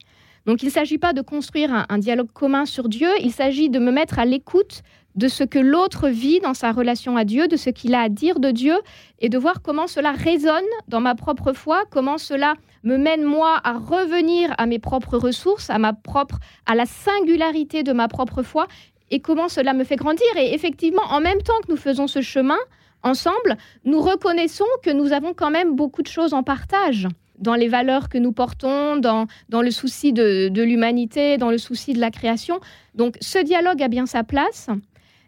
Donc 0.47 0.63
il 0.63 0.67
ne 0.67 0.71
s'agit 0.71 0.99
pas 0.99 1.13
de 1.13 1.23
construire 1.23 1.87
un, 1.89 1.99
dialogue 1.99 2.31
commun 2.33 2.67
sur 2.67 2.89
Dieu, 2.89 3.09
il 3.23 3.33
s'agit 3.33 3.71
de 3.71 3.79
me 3.79 3.91
mettre 3.91 4.19
à 4.19 4.25
l'écoute 4.25 4.83
de 5.15 5.29
ce 5.29 5.45
que 5.45 5.59
l'autre 5.59 6.09
vit 6.09 6.41
dans 6.41 6.55
sa 6.55 6.73
relation 6.73 7.17
à 7.17 7.25
Dieu, 7.25 7.49
de 7.49 7.57
ce 7.57 7.71
qu'il 7.71 7.95
a 7.95 8.03
à 8.03 8.09
dire 8.09 8.41
de 8.41 8.51
Dieu, 8.51 8.75
et 9.21 9.29
de 9.29 9.39
voir 9.39 9.63
comment 9.63 9.87
cela 9.87 10.13
résonne 10.13 10.65
dans 10.89 11.01
ma 11.01 11.15
propre 11.15 11.53
foi, 11.53 11.85
comment 11.91 12.19
cela 12.19 12.55
me 12.83 12.99
mène 12.99 13.23
moi 13.25 13.61
à 13.65 13.79
revenir 13.79 14.53
à 14.59 14.67
mes 14.67 14.79
propres 14.79 15.17
ressources, 15.17 15.71
à 15.71 15.79
ma 15.79 15.93
propre, 15.93 16.39
à 16.67 16.75
la 16.75 16.85
singularité 16.85 17.83
de 17.83 17.93
ma 17.93 18.09
propre 18.09 18.43
foi, 18.43 18.67
et 19.15 19.21
comment 19.21 19.49
cela 19.49 19.75
me 19.75 19.85
fait 19.85 19.95
grandir. 19.95 20.27
Et 20.37 20.55
effectivement, 20.55 21.05
en 21.09 21.21
même 21.21 21.41
temps 21.41 21.61
que 21.65 21.71
nous 21.71 21.77
faisons 21.77 22.09
ce 22.09 22.21
chemin 22.21 22.59
ensemble, 23.05 23.57
nous 23.85 24.01
reconnaissons 24.01 24.67
que 24.83 24.91
nous 24.91 25.13
avons 25.13 25.35
quand 25.35 25.53
même 25.53 25.77
beaucoup 25.77 26.03
de 26.03 26.09
choses 26.09 26.35
en 26.35 26.43
partage 26.43 27.07
dans 27.39 27.55
les 27.55 27.69
valeurs 27.69 28.09
que 28.09 28.19
nous 28.19 28.33
portons, 28.33 28.97
dans, 28.97 29.27
dans 29.49 29.63
le 29.63 29.71
souci 29.71 30.13
de, 30.13 30.49
de 30.49 30.63
l'humanité, 30.63 31.37
dans 31.39 31.51
le 31.51 31.59
souci 31.59 31.93
de 31.93 32.01
la 32.01 32.11
création. 32.11 32.59
Donc 32.97 33.17
ce 33.21 33.39
dialogue 33.39 33.81
a 33.85 33.89
bien 33.89 34.07
sa 34.07 34.25
place. 34.25 34.69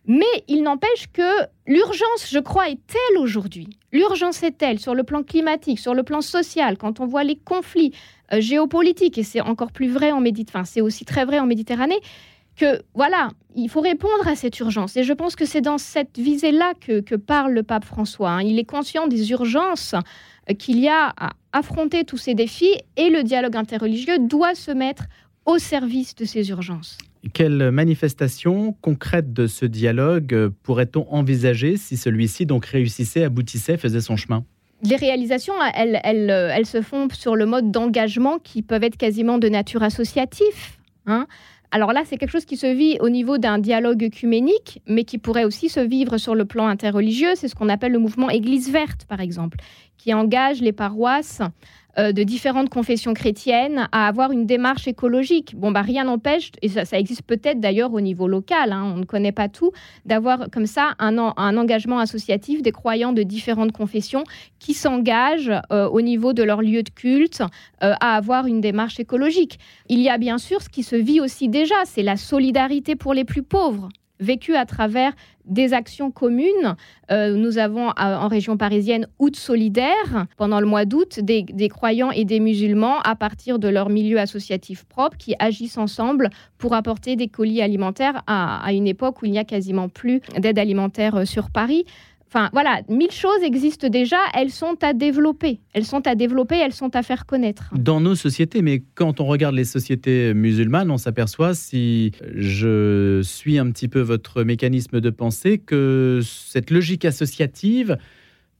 Mais 0.08 0.24
il 0.48 0.62
n'empêche 0.62 1.06
que 1.12 1.30
l'urgence, 1.66 2.28
je 2.30 2.38
crois, 2.38 2.68
est 2.68 2.78
telle 2.86 3.18
aujourd'hui. 3.18 3.68
L'urgence 3.92 4.42
est 4.42 4.58
telle 4.58 4.78
sur 4.80 4.94
le 4.94 5.04
plan 5.04 5.22
climatique, 5.22 5.78
sur 5.78 5.94
le 5.94 6.02
plan 6.02 6.20
social, 6.20 6.76
quand 6.76 7.00
on 7.00 7.06
voit 7.06 7.24
les 7.24 7.36
conflits 7.36 7.92
euh, 8.32 8.40
géopolitiques, 8.40 9.18
et 9.18 9.24
c'est 9.24 9.40
encore 9.40 9.72
plus 9.72 9.88
vrai 9.88 10.12
en 10.12 10.22
enfin, 10.48 10.64
c'est 10.64 10.80
aussi 10.80 11.04
très 11.04 11.24
vrai 11.24 11.40
en 11.40 11.46
Méditerranée, 11.46 12.00
que 12.56 12.82
voilà, 12.94 13.30
il 13.54 13.68
faut 13.68 13.80
répondre 13.80 14.26
à 14.26 14.34
cette 14.34 14.58
urgence. 14.60 14.96
Et 14.96 15.04
je 15.04 15.12
pense 15.12 15.36
que 15.36 15.44
c'est 15.44 15.60
dans 15.60 15.78
cette 15.78 16.18
visée-là 16.18 16.72
que, 16.80 17.16
parle 17.16 17.52
le 17.52 17.62
pape 17.62 17.84
François. 17.84 18.30
Hein. 18.30 18.42
Il 18.42 18.58
est 18.58 18.64
conscient 18.64 19.06
des 19.06 19.30
urgences 19.30 19.94
euh, 20.50 20.54
qu'il 20.54 20.78
y 20.78 20.88
a 20.88 21.14
à 21.16 21.30
affronter 21.52 22.04
tous 22.04 22.18
ces 22.18 22.34
défis 22.34 22.74
et 22.96 23.10
le 23.10 23.22
dialogue 23.22 23.56
interreligieux 23.56 24.18
doit 24.18 24.54
se 24.54 24.70
mettre 24.70 25.04
au 25.46 25.58
service 25.58 26.14
de 26.14 26.24
ces 26.24 26.50
urgences. 26.50 26.98
Quelle 27.32 27.70
manifestation 27.70 28.72
concrète 28.80 29.32
de 29.32 29.46
ce 29.46 29.66
dialogue 29.66 30.34
euh, 30.34 30.50
pourrait-on 30.62 31.06
envisager 31.10 31.76
si 31.76 31.96
celui-ci 31.96 32.46
donc 32.46 32.66
réussissait, 32.66 33.24
aboutissait, 33.24 33.76
faisait 33.76 34.00
son 34.00 34.16
chemin? 34.16 34.44
Les 34.82 34.96
réalisations, 34.96 35.54
elles, 35.74 36.00
elles, 36.04 36.30
euh, 36.30 36.50
elles, 36.52 36.66
se 36.66 36.82
font 36.82 37.08
sur 37.10 37.34
le 37.34 37.46
mode 37.46 37.70
d'engagement 37.70 38.38
qui 38.38 38.62
peuvent 38.62 38.84
être 38.84 38.96
quasiment 38.98 39.38
de 39.38 39.48
nature 39.48 39.82
associative. 39.82 40.76
Hein 41.06 41.26
alors 41.76 41.92
là, 41.92 42.04
c'est 42.06 42.16
quelque 42.16 42.30
chose 42.30 42.46
qui 42.46 42.56
se 42.56 42.66
vit 42.66 42.96
au 43.00 43.10
niveau 43.10 43.36
d'un 43.36 43.58
dialogue 43.58 44.02
œcuménique, 44.02 44.80
mais 44.86 45.04
qui 45.04 45.18
pourrait 45.18 45.44
aussi 45.44 45.68
se 45.68 45.78
vivre 45.78 46.16
sur 46.16 46.34
le 46.34 46.46
plan 46.46 46.68
interreligieux. 46.68 47.34
C'est 47.34 47.48
ce 47.48 47.54
qu'on 47.54 47.68
appelle 47.68 47.92
le 47.92 47.98
mouvement 47.98 48.30
Église 48.30 48.72
verte, 48.72 49.04
par 49.04 49.20
exemple, 49.20 49.58
qui 49.98 50.14
engage 50.14 50.62
les 50.62 50.72
paroisses 50.72 51.42
euh, 51.98 52.12
de 52.12 52.22
différentes 52.22 52.68
confessions 52.68 53.14
chrétiennes 53.14 53.88
à 53.92 54.06
avoir 54.06 54.32
une 54.32 54.46
démarche 54.46 54.86
écologique. 54.86 55.54
Bon, 55.56 55.70
bah, 55.70 55.82
rien 55.82 56.04
n'empêche, 56.04 56.52
et 56.62 56.68
ça, 56.68 56.84
existe 56.98 57.22
peut-être 57.22 57.60
d'ailleurs 57.60 57.92
au 57.92 58.00
niveau 58.00 58.28
local, 58.28 58.72
hein, 58.72 58.92
on 58.94 58.98
ne 58.98 59.04
connaît 59.04 59.32
pas 59.32 59.48
tout, 59.48 59.72
d'avoir 60.04 60.50
comme 60.50 60.66
ça 60.66 60.94
un, 60.98 61.16
un, 61.18 61.56
engagement 61.56 61.98
associatif 61.98 62.62
des 62.62 62.72
croyants 62.72 63.12
de 63.12 63.22
différentes 63.22 63.72
confessions 63.72 64.24
qui 64.58 64.74
s'engagent 64.74 65.52
euh, 65.72 65.88
au 65.88 66.00
niveau 66.00 66.32
de 66.32 66.42
leur 66.42 66.62
lieu 66.62 66.82
de 66.82 66.90
culte 66.90 67.40
euh, 67.82 67.94
à 68.00 68.16
avoir 68.16 68.46
une 68.46 68.60
démarche 68.60 69.00
écologique. 69.00 69.58
Il 69.88 70.00
y 70.00 70.08
a 70.08 70.18
bien 70.18 70.38
sûr 70.38 70.62
ce 70.62 70.68
qui 70.68 70.82
se 70.82 70.96
vit 70.96 71.20
aussi 71.20 71.48
déjà, 71.48 71.76
c'est 71.84 72.02
la 72.02 72.16
solidarité 72.16 72.96
pour 72.96 73.14
les 73.14 73.24
plus 73.24 73.42
pauvres 73.42 73.88
vécu 74.20 74.54
à 74.54 74.66
travers 74.66 75.12
des 75.44 75.72
actions 75.72 76.10
communes. 76.10 76.76
Euh, 77.10 77.34
nous 77.34 77.58
avons 77.58 77.88
euh, 77.88 77.92
en 77.96 78.28
région 78.28 78.56
parisienne 78.56 79.06
Août 79.18 79.36
solidaire 79.36 80.26
pendant 80.36 80.60
le 80.60 80.66
mois 80.66 80.84
d'août 80.84 81.20
des, 81.20 81.68
croyants 81.68 82.10
et 82.10 82.24
des 82.24 82.40
musulmans 82.40 83.00
à 83.00 83.14
partir 83.14 83.58
de 83.58 83.68
leur 83.68 83.88
milieu 83.88 84.18
associatif 84.18 84.84
propre 84.84 85.16
qui 85.16 85.34
agissent 85.38 85.78
ensemble 85.78 86.30
pour 86.58 86.74
apporter 86.74 87.16
des 87.16 87.28
colis 87.28 87.62
alimentaires 87.62 88.22
à, 88.26 88.64
à 88.64 88.72
une 88.72 88.86
époque 88.86 89.22
où 89.22 89.26
il 89.26 89.32
n'y 89.32 89.38
a 89.38 89.44
quasiment 89.44 89.88
plus 89.88 90.20
d'aide 90.38 90.58
alimentaire 90.58 91.16
euh, 91.16 91.24
sur 91.24 91.50
Paris. 91.50 91.84
Enfin, 92.28 92.50
voilà, 92.52 92.82
mille 92.88 93.12
choses 93.12 93.42
existent 93.42 93.88
déjà, 93.88 94.18
elles 94.34 94.50
sont 94.50 94.76
à 94.82 94.92
développer. 94.92 95.60
Elles 95.72 95.84
sont 95.84 96.06
à 96.06 96.14
développer, 96.14 96.56
elles 96.56 96.72
sont 96.72 96.94
à 96.96 97.02
faire 97.02 97.24
connaître. 97.24 97.70
Dans 97.72 98.00
nos 98.00 98.16
sociétés, 98.16 98.62
mais 98.62 98.82
quand 98.94 99.20
on 99.20 99.26
regarde 99.26 99.54
les 99.54 99.64
sociétés 99.64 100.34
musulmanes, 100.34 100.90
on 100.90 100.98
s'aperçoit, 100.98 101.54
si 101.54 102.12
je 102.34 103.20
suis 103.22 103.58
un 103.58 103.70
petit 103.70 103.88
peu 103.88 104.00
votre 104.00 104.42
mécanisme 104.42 105.00
de 105.00 105.10
pensée, 105.10 105.58
que 105.58 106.20
cette 106.24 106.70
logique 106.70 107.04
associative 107.04 107.96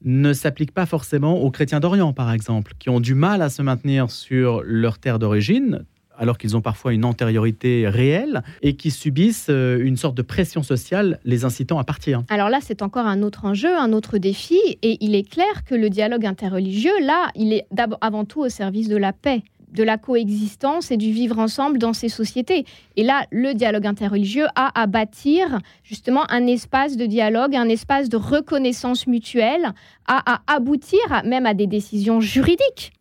ne 0.05 0.33
s'applique 0.33 0.73
pas 0.73 0.87
forcément 0.87 1.43
aux 1.43 1.51
chrétiens 1.51 1.81
d'Orient, 1.81 2.13
par 2.13 2.31
exemple, 2.33 2.75
qui 2.79 2.89
ont 2.91 3.01
du 3.01 3.15
mal 3.15 3.43
à 3.43 3.49
se 3.49 3.63
maintenir 3.63 4.11
sur 4.11 4.63
leur 4.63 4.99
terre 4.99 5.19
d'origine, 5.19 5.85
alors 6.19 6.39
qu'ils 6.39 6.57
ont 6.57 6.61
parfois 6.61 6.93
une 6.93 7.05
antériorité 7.05 7.89
réelle 7.89 8.43
et 8.63 8.77
qui 8.77 8.91
subissent 8.91 9.49
euh, 9.51 9.79
une 9.83 9.97
sorte 9.97 10.17
de 10.17 10.23
pression 10.23 10.63
sociale 10.63 11.19
les 11.25 11.45
incitant 11.45 11.79
à 11.79 11.85
partir. 11.85 12.23
Alors 12.29 12.49
là, 12.49 12.59
c'est 12.61 12.83
encore 12.83 13.07
un 13.07 13.23
autre 13.23 13.45
enjeu, 13.45 13.77
un 13.77 13.93
autre 13.93 14.19
défi, 14.19 14.59
et 14.83 14.99
il 15.01 15.15
est 15.15 15.29
clair 15.29 15.65
que 15.65 15.75
le 15.75 15.91
dialogue 15.91 16.27
interreligieux, 16.27 16.99
là, 17.03 17.31
il 17.35 17.53
est 17.53 17.67
avant 18.01 18.25
tout 18.25 18.41
au 18.41 18.49
service 18.49 18.89
de 18.89 18.97
la 18.97 19.13
paix 19.13 19.43
de 19.73 19.83
la 19.83 19.99
coexistence 19.99 20.91
et 20.91 20.97
du 20.97 21.13
vivre 21.13 21.39
ensemble 21.39 21.79
dans 21.79 21.93
ces 21.93 22.09
sociétés. 22.09 22.65
Et 22.97 23.03
là, 23.03 23.27
le 23.31 23.53
dialogue 23.53 23.87
interreligieux 23.87 24.47
a 24.55 24.81
à 24.81 24.87
bâtir 24.87 25.59
justement 25.83 26.23
un 26.31 26.47
espace 26.47 26.97
de 26.97 27.05
dialogue, 27.05 27.55
un 27.55 27.69
espace 27.69 28.09
de 28.09 28.17
reconnaissance 28.17 29.07
mutuelle, 29.07 29.73
à, 30.07 30.35
à 30.35 30.55
aboutir 30.55 31.01
même 31.25 31.47
à 31.47 31.53
des 31.55 31.67
décisions 31.67 32.21
juridiques. 32.21 32.93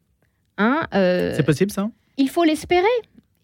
Hein, 0.57 0.87
euh, 0.93 1.33
c'est 1.35 1.45
possible 1.45 1.71
ça? 1.71 1.89
Il 2.17 2.29
faut 2.29 2.43
l'espérer. 2.43 2.87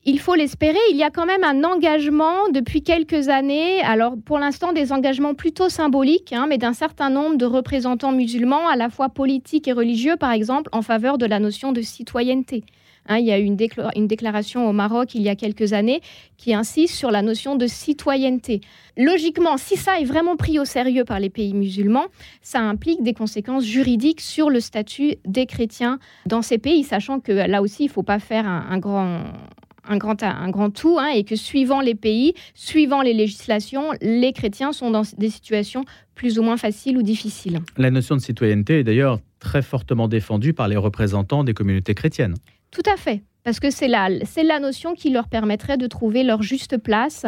Il 0.03 0.19
faut 0.19 0.33
l'espérer. 0.33 0.79
Il 0.89 0.97
y 0.97 1.03
a 1.03 1.11
quand 1.11 1.27
même 1.27 1.43
un 1.43 1.63
engagement 1.63 2.49
depuis 2.51 2.81
quelques 2.81 3.29
années, 3.29 3.81
alors 3.81 4.15
pour 4.25 4.39
l'instant 4.39 4.73
des 4.73 4.91
engagements 4.91 5.35
plutôt 5.35 5.69
symboliques, 5.69 6.33
hein, 6.33 6.47
mais 6.49 6.57
d'un 6.57 6.73
certain 6.73 7.11
nombre 7.11 7.37
de 7.37 7.45
représentants 7.45 8.11
musulmans, 8.11 8.67
à 8.67 8.75
la 8.75 8.89
fois 8.89 9.09
politiques 9.09 9.67
et 9.67 9.73
religieux, 9.73 10.15
par 10.17 10.31
exemple, 10.31 10.69
en 10.73 10.81
faveur 10.81 11.19
de 11.19 11.27
la 11.27 11.39
notion 11.39 11.71
de 11.71 11.81
citoyenneté. 11.81 12.63
Hein, 13.07 13.17
il 13.17 13.25
y 13.25 13.31
a 13.31 13.39
eu 13.39 13.43
une, 13.43 13.55
déclaration 13.55 14.69
au 14.69 14.73
Maroc 14.73 15.15
il 15.15 15.21
y 15.21 15.29
a 15.29 15.35
quelques 15.35 15.73
années 15.73 16.01
qui 16.37 16.53
insiste 16.53 16.95
sur 16.95 17.11
la 17.11 17.21
notion 17.21 17.55
de 17.55 17.67
citoyenneté. 17.67 18.61
Logiquement, 18.95 19.57
si 19.57 19.75
ça 19.75 19.99
est 19.99 20.05
vraiment 20.05 20.35
pris 20.35 20.59
au 20.59 20.65
sérieux 20.65 21.03
par 21.03 21.19
les 21.19 21.29
pays 21.29 21.53
musulmans, 21.53 22.05
ça 22.41 22.59
implique 22.59 23.03
des 23.03 23.13
conséquences 23.13 23.65
juridiques 23.65 24.21
sur 24.21 24.49
le 24.49 24.59
statut 24.59 25.15
des 25.25 25.45
chrétiens 25.45 25.99
dans 26.25 26.41
ces 26.41 26.57
pays, 26.57 26.83
sachant 26.83 27.19
que 27.19 27.31
là 27.31 27.61
aussi, 27.61 27.83
il 27.83 27.87
ne 27.87 27.91
faut 27.91 28.03
pas 28.03 28.19
faire 28.19 28.45
un 28.45 28.77
grand 28.77 30.69
tout, 30.69 30.97
hein, 30.99 31.09
et 31.15 31.23
que 31.23 31.35
suivant 31.35 31.81
les 31.81 31.95
pays, 31.95 32.33
suivant 32.53 33.01
les 33.01 33.13
législations, 33.13 33.91
les 34.01 34.31
chrétiens 34.31 34.73
sont 34.73 34.91
dans 34.91 35.03
des 35.17 35.29
situations 35.29 35.85
plus 36.13 36.37
ou 36.37 36.43
moins 36.43 36.57
faciles 36.57 36.97
ou 36.97 37.01
difficiles. 37.01 37.59
La 37.77 37.89
notion 37.89 38.15
de 38.15 38.21
citoyenneté 38.21 38.79
est 38.79 38.83
d'ailleurs 38.83 39.19
très 39.39 39.63
fortement 39.63 40.07
défendue 40.07 40.53
par 40.53 40.67
les 40.67 40.77
représentants 40.77 41.43
des 41.43 41.53
communautés 41.53 41.95
chrétiennes. 41.95 42.35
Tout 42.71 42.89
à 42.91 42.97
fait, 42.97 43.23
parce 43.43 43.59
que 43.59 43.69
c'est 43.69 43.87
la, 43.87 44.09
c'est 44.25 44.43
la 44.43 44.59
notion 44.59 44.93
qui 44.93 45.09
leur 45.09 45.27
permettrait 45.27 45.77
de 45.77 45.87
trouver 45.87 46.23
leur 46.23 46.41
juste 46.41 46.77
place, 46.77 47.25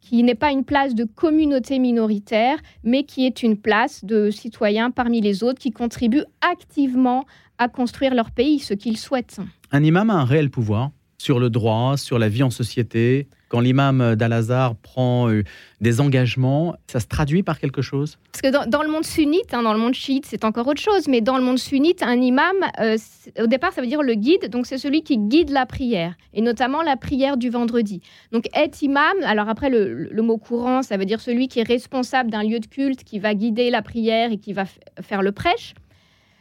qui 0.00 0.22
n'est 0.22 0.34
pas 0.34 0.50
une 0.50 0.64
place 0.64 0.94
de 0.94 1.04
communauté 1.04 1.78
minoritaire, 1.78 2.58
mais 2.82 3.04
qui 3.04 3.26
est 3.26 3.42
une 3.42 3.56
place 3.56 4.04
de 4.04 4.30
citoyens 4.30 4.90
parmi 4.90 5.20
les 5.20 5.44
autres 5.44 5.60
qui 5.60 5.70
contribuent 5.70 6.24
activement 6.40 7.24
à 7.58 7.68
construire 7.68 8.14
leur 8.14 8.30
pays, 8.30 8.58
ce 8.58 8.74
qu'ils 8.74 8.96
souhaitent. 8.96 9.38
Un 9.70 9.84
imam 9.84 10.10
a 10.10 10.14
un 10.14 10.24
réel 10.24 10.50
pouvoir 10.50 10.90
sur 11.20 11.38
le 11.38 11.50
droit, 11.50 11.98
sur 11.98 12.18
la 12.18 12.30
vie 12.30 12.42
en 12.42 12.48
société, 12.48 13.28
quand 13.50 13.60
l'imam 13.60 14.16
d'Al-Azhar 14.16 14.74
prend 14.76 15.28
euh, 15.28 15.44
des 15.82 16.00
engagements, 16.00 16.76
ça 16.86 16.98
se 16.98 17.08
traduit 17.08 17.42
par 17.42 17.60
quelque 17.60 17.82
chose? 17.82 18.18
Parce 18.32 18.40
que 18.40 18.66
dans, 18.70 18.82
le 18.82 18.88
monde 18.88 19.04
sunnite, 19.04 19.52
hein, 19.52 19.62
dans 19.62 19.74
le 19.74 19.78
monde 19.78 19.92
chiite, 19.92 20.24
c'est 20.24 20.46
encore 20.46 20.66
autre 20.66 20.80
chose, 20.80 21.08
mais 21.08 21.20
dans 21.20 21.36
le 21.36 21.44
monde 21.44 21.58
sunnite, 21.58 22.02
un 22.02 22.18
imam, 22.18 22.56
euh, 22.80 22.96
au 23.38 23.46
départ, 23.46 23.74
ça 23.74 23.82
veut 23.82 23.86
dire 23.86 24.02
le 24.02 24.14
guide, 24.14 24.48
donc 24.48 24.64
c'est 24.64 24.78
celui 24.78 25.02
qui 25.02 25.18
guide 25.18 25.50
la 25.50 25.66
prière, 25.66 26.14
et 26.32 26.40
notamment 26.40 26.80
la 26.80 26.96
prière 26.96 27.36
du 27.36 27.50
vendredi. 27.50 28.00
Donc 28.32 28.46
être 28.54 28.80
imam, 28.80 29.16
alors 29.24 29.50
après, 29.50 29.68
le, 29.68 29.92
le 29.92 30.22
mot 30.22 30.38
courant, 30.38 30.80
ça 30.80 30.96
veut 30.96 31.04
dire 31.04 31.20
celui 31.20 31.48
qui 31.48 31.60
est 31.60 31.68
responsable 31.68 32.30
d'un 32.30 32.44
lieu 32.44 32.60
de 32.60 32.66
culte, 32.66 33.04
qui 33.04 33.18
va 33.18 33.34
guider 33.34 33.68
la 33.68 33.82
prière 33.82 34.32
et 34.32 34.38
qui 34.38 34.54
va 34.54 34.64
faire 35.02 35.20
le 35.20 35.32
prêche. 35.32 35.74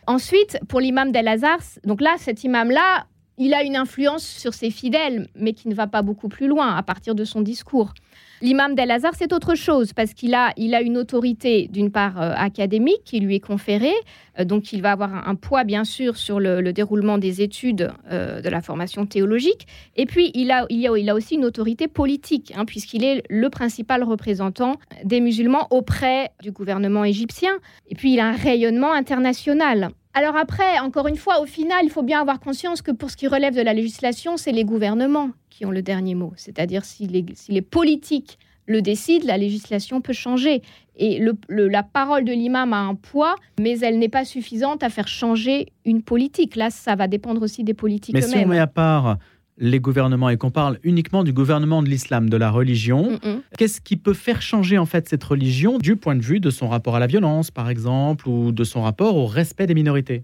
Ensuite, 0.07 0.57
pour 0.69 0.79
l'imam 0.79 1.11
d'Al-Azhar, 1.11 1.59
donc 1.83 1.99
là, 1.99 2.15
cet 2.17 2.45
imam-là, 2.45 3.07
il 3.39 3.53
a 3.53 3.63
une 3.63 3.77
influence 3.77 4.25
sur 4.25 4.53
ses 4.53 4.69
fidèles, 4.69 5.27
mais 5.33 5.53
qui 5.53 5.69
ne 5.69 5.73
va 5.73 5.87
pas 5.87 6.01
beaucoup 6.01 6.27
plus 6.27 6.47
loin 6.47 6.75
à 6.75 6.83
partir 6.83 7.15
de 7.15 7.23
son 7.23 7.41
discours. 7.41 7.93
L'imam 8.41 8.75
d'El-Azhar, 8.75 9.13
c'est 9.17 9.33
autre 9.33 9.55
chose, 9.55 9.91
parce 9.91 10.13
qu'il 10.13 10.33
a, 10.33 10.53
il 10.55 10.75
a 10.75 10.81
une 10.81 10.97
autorité, 10.97 11.67
d'une 11.71 11.91
part 11.91 12.21
euh, 12.21 12.33
académique, 12.35 13.01
qui 13.03 13.19
lui 13.19 13.35
est 13.35 13.41
conférée, 13.41 13.95
euh, 14.39 14.45
donc 14.45 14.71
il 14.71 14.81
va 14.81 14.91
avoir 14.91 15.27
un, 15.27 15.35
poids, 15.35 15.63
bien 15.63 15.83
sûr, 15.83 16.15
sur 16.15 16.39
le, 16.39 16.71
déroulement 16.71 17.17
des 17.17 17.41
études 17.41 17.91
euh, 18.11 18.41
de 18.41 18.49
la 18.49 18.61
formation 18.61 19.05
théologique, 19.05 19.67
et 19.97 20.05
puis 20.05 20.31
il 20.35 20.51
a, 20.51 20.65
il 20.69 21.09
a, 21.09 21.15
aussi 21.15 21.35
une 21.35 21.45
autorité 21.45 21.87
politique, 21.87 22.53
hein, 22.55 22.65
puisqu'il 22.65 23.03
est 23.03 23.23
le 23.29 23.49
principal 23.49 24.03
représentant 24.03 24.75
des 25.03 25.19
musulmans 25.19 25.67
auprès 25.69 26.29
du 26.41 26.51
gouvernement 26.51 27.03
égyptien, 27.03 27.51
et 27.89 27.95
puis 27.95 28.13
il 28.13 28.19
a 28.19 28.27
un 28.27 28.35
rayonnement 28.35 28.93
international. 28.93 29.91
Alors 30.13 30.35
après, 30.35 30.79
encore 30.79 31.07
une 31.07 31.15
fois, 31.15 31.39
au 31.41 31.45
final, 31.45 31.81
il 31.83 31.89
faut 31.89 32.01
bien 32.01 32.21
avoir 32.21 32.39
conscience 32.39 32.81
que 32.81 32.91
pour 32.91 33.11
ce 33.11 33.17
qui 33.17 33.27
relève 33.27 33.55
de 33.55 33.61
la 33.61 33.73
législation, 33.73 34.37
c'est 34.37 34.51
les 34.51 34.65
gouvernements 34.65 35.29
qui 35.49 35.65
ont 35.65 35.71
le 35.71 35.81
dernier 35.81 36.15
mot. 36.15 36.33
C'est-à-dire 36.35 36.83
si 36.83 37.07
les, 37.07 37.61
politiques 37.61 38.39
le 38.65 38.81
décident, 38.81 39.25
la 39.27 39.37
législation 39.37 40.01
peut 40.01 40.13
changer. 40.13 40.61
Et 40.97 41.23
la 41.47 41.83
parole 41.83 42.25
de 42.25 42.31
l'imam 42.31 42.73
a 42.73 42.79
un 42.79 42.95
poids, 42.95 43.35
mais 43.59 43.79
elle 43.79 43.99
n'est 43.99 44.09
pas 44.09 44.25
suffisante 44.25 44.83
à 44.83 44.89
faire 44.89 45.07
changer 45.07 45.67
une 45.85 46.01
politique. 46.01 46.55
Là, 46.55 46.69
ça 46.69 46.95
va 46.95 47.07
dépendre 47.07 47.41
aussi 47.41 47.63
des 47.63 47.73
politiques 47.73 48.15
eux-mêmes. 48.15 48.29
Mais 48.29 48.37
si 48.39 48.45
on 48.45 48.49
met 48.49 48.59
à 48.59 48.67
part 48.67 49.17
les 49.59 49.79
gouvernements 49.79 50.29
et 50.29 50.37
qu'on 50.37 50.51
parle 50.51 50.79
uniquement 50.83 51.23
du 51.23 51.33
gouvernement 51.33 51.83
de 51.83 51.89
l'islam, 51.89 52.29
de 52.29 52.37
la 52.37 52.49
religion, 52.49 53.19
qu'est-ce 53.57 53.81
qui 53.81 53.97
peut 53.97 54.13
faire 54.13 54.41
changer 54.41 54.77
en 54.77 54.85
fait 54.85 55.07
cette 55.09 55.23
religion 55.23 55.77
du 55.77 55.95
point 55.95 56.15
de 56.15 56.21
vue 56.21 56.39
de 56.39 56.49
son 56.49 56.69
rapport 56.69 56.95
à 56.95 56.99
la 56.99 57.07
violence, 57.07 57.51
par 57.51 57.69
exemple, 57.69 58.27
ou 58.27 58.51
de 58.51 58.63
son 58.63 58.81
rapport 58.81 59.15
au 59.15 59.25
respect 59.25 59.67
des 59.67 59.75
minorités? 59.75 60.23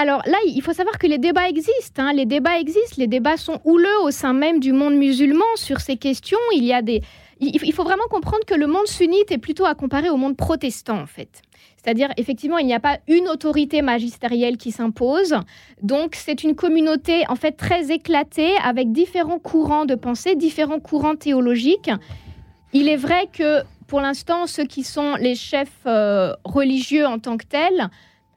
Alors 0.00 0.22
là, 0.24 0.38
il 0.46 0.62
faut 0.62 0.72
savoir 0.72 0.98
que 0.98 1.06
les 1.06 1.18
débats 1.18 1.46
existent. 1.46 2.02
Hein. 2.02 2.12
Les 2.14 2.24
débats 2.24 2.58
existent. 2.58 2.96
Les 2.96 3.06
débats 3.06 3.36
sont 3.36 3.60
houleux 3.64 4.00
au 4.02 4.10
sein 4.10 4.32
même 4.32 4.58
du 4.58 4.72
monde 4.72 4.94
musulman 4.94 5.44
sur 5.56 5.80
ces 5.80 5.98
questions. 5.98 6.38
Il 6.56 6.64
y 6.64 6.72
a 6.72 6.80
des. 6.80 7.02
Il 7.40 7.72
faut 7.72 7.84
vraiment 7.84 8.06
comprendre 8.10 8.44
que 8.46 8.54
le 8.54 8.66
monde 8.66 8.86
sunnite 8.86 9.32
est 9.32 9.38
plutôt 9.38 9.64
à 9.64 9.74
comparer 9.74 10.10
au 10.10 10.18
monde 10.18 10.36
protestant, 10.36 10.98
en 10.98 11.06
fait. 11.06 11.40
C'est-à-dire, 11.82 12.10
effectivement, 12.18 12.58
il 12.58 12.66
n'y 12.66 12.74
a 12.74 12.80
pas 12.80 12.98
une 13.08 13.28
autorité 13.28 13.80
magistérielle 13.80 14.58
qui 14.58 14.70
s'impose. 14.70 15.34
Donc, 15.82 16.14
c'est 16.14 16.44
une 16.44 16.54
communauté, 16.54 17.24
en 17.28 17.36
fait, 17.36 17.52
très 17.52 17.90
éclatée, 17.90 18.54
avec 18.62 18.92
différents 18.92 19.38
courants 19.38 19.86
de 19.86 19.94
pensée, 19.94 20.34
différents 20.34 20.80
courants 20.80 21.16
théologiques. 21.16 21.90
Il 22.74 22.88
est 22.88 22.96
vrai 22.96 23.28
que, 23.32 23.62
pour 23.86 24.02
l'instant, 24.02 24.46
ceux 24.46 24.64
qui 24.64 24.84
sont 24.84 25.14
les 25.14 25.34
chefs 25.34 25.80
euh, 25.86 26.34
religieux 26.44 27.06
en 27.06 27.18
tant 27.18 27.38
que 27.38 27.46
tels 27.46 27.88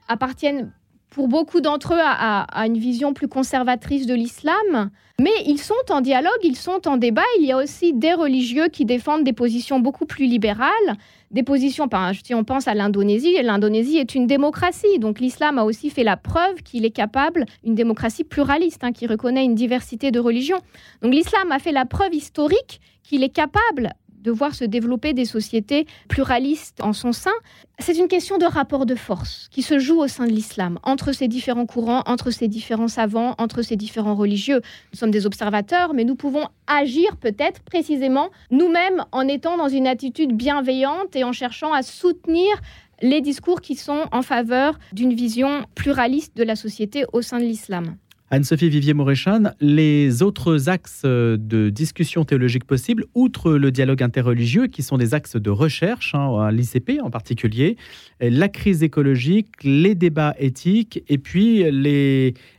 appartiennent 0.07 0.71
pour 1.13 1.27
beaucoup 1.27 1.61
d'entre 1.61 1.93
eux 1.93 2.01
à, 2.01 2.65
une 2.65 2.77
vision 2.77 3.13
plus 3.13 3.27
conservatrice 3.27 4.07
de 4.07 4.15
l'islam. 4.15 4.89
Mais 5.21 5.31
ils 5.45 5.59
sont 5.59 5.75
en 5.91 6.01
dialogue, 6.01 6.31
ils 6.41 6.55
sont 6.55 6.87
en 6.87 6.97
débat. 6.97 7.21
Il 7.39 7.45
y 7.45 7.51
a 7.51 7.57
aussi 7.57 7.93
des 7.93 8.13
religieux 8.13 8.67
qui 8.67 8.83
défendent 8.83 9.23
des 9.23 9.31
positions 9.31 9.79
beaucoup 9.79 10.07
plus 10.07 10.25
libérales, 10.25 10.97
des 11.29 11.43
positions, 11.43 11.87
si 12.23 12.33
on 12.33 12.43
pense 12.43 12.67
à 12.67 12.73
l'Indonésie, 12.73 13.37
l'Indonésie 13.43 13.97
est 13.97 14.15
une 14.15 14.25
démocratie. 14.25 14.99
Donc 14.99 15.19
l'islam 15.19 15.59
a 15.59 15.63
aussi 15.63 15.91
fait 15.91 16.03
la 16.03 16.17
preuve 16.17 16.63
qu'il 16.63 16.83
est 16.83 16.91
capable, 16.91 17.45
une 17.63 17.75
démocratie 17.75 18.23
pluraliste, 18.23 18.83
hein, 18.83 18.91
qui 18.91 19.05
reconnaît 19.05 19.45
une 19.45 19.55
diversité 19.55 20.09
de 20.09 20.19
religions. 20.19 20.59
Donc 21.03 21.13
l'islam 21.13 21.51
a 21.51 21.59
fait 21.59 21.71
la 21.71 21.85
preuve 21.85 22.13
historique 22.13 22.81
qu'il 23.03 23.23
est 23.23 23.33
capable 23.33 23.93
de 24.23 24.31
voir 24.31 24.55
se 24.55 24.63
développer 24.63 25.13
des 25.13 25.25
sociétés 25.25 25.85
pluralistes 26.07 26.81
en 26.81 26.93
son 26.93 27.11
sein. 27.11 27.31
C'est 27.79 27.97
une 27.97 28.07
question 28.07 28.37
de 28.37 28.45
rapport 28.45 28.85
de 28.85 28.95
force 28.95 29.49
qui 29.51 29.61
se 29.61 29.79
joue 29.79 29.99
au 29.99 30.07
sein 30.07 30.25
de 30.25 30.31
l'islam, 30.31 30.79
entre 30.83 31.11
ces 31.11 31.27
différents 31.27 31.65
courants, 31.65 32.03
entre 32.05 32.31
ces 32.31 32.47
différents 32.47 32.87
savants, 32.87 33.35
entre 33.37 33.61
ces 33.61 33.75
différents 33.75 34.15
religieux. 34.15 34.61
Nous 34.93 34.99
sommes 34.99 35.11
des 35.11 35.25
observateurs, 35.25 35.93
mais 35.93 36.03
nous 36.03 36.15
pouvons 36.15 36.47
agir 36.67 37.17
peut-être 37.17 37.61
précisément 37.61 38.29
nous-mêmes 38.51 39.03
en 39.11 39.27
étant 39.27 39.57
dans 39.57 39.69
une 39.69 39.87
attitude 39.87 40.33
bienveillante 40.33 41.15
et 41.15 41.23
en 41.23 41.33
cherchant 41.33 41.73
à 41.73 41.81
soutenir 41.81 42.47
les 43.01 43.21
discours 43.21 43.61
qui 43.61 43.75
sont 43.75 44.05
en 44.11 44.21
faveur 44.21 44.79
d'une 44.93 45.13
vision 45.13 45.65
pluraliste 45.75 46.37
de 46.37 46.43
la 46.43 46.55
société 46.55 47.05
au 47.11 47.21
sein 47.21 47.39
de 47.39 47.43
l'islam. 47.43 47.97
Anne-Sophie 48.33 48.69
Vivier-Moréchan, 48.69 49.51
les 49.61 50.23
autres 50.23 50.67
axes 50.67 51.05
de 51.05 51.69
discussion 51.69 52.25
théologique 52.25 52.63
possibles, 52.63 53.05
outre 53.13 53.51
le 53.51 53.71
dialogue 53.71 54.01
interreligieux, 54.01 54.65
qui 54.65 54.81
sont 54.81 54.97
des 54.97 55.13
axes 55.13 55.35
de 55.35 55.51
recherche, 55.51 56.15
hein, 56.15 56.39
à 56.39 56.51
l'ICP 56.51 56.99
en 57.03 57.11
particulier, 57.11 57.77
la 58.19 58.49
crise 58.49 58.81
écologique, 58.81 59.49
les 59.63 59.93
débats 59.93 60.33
éthiques 60.39 61.03
et 61.09 61.19
puis 61.19 61.63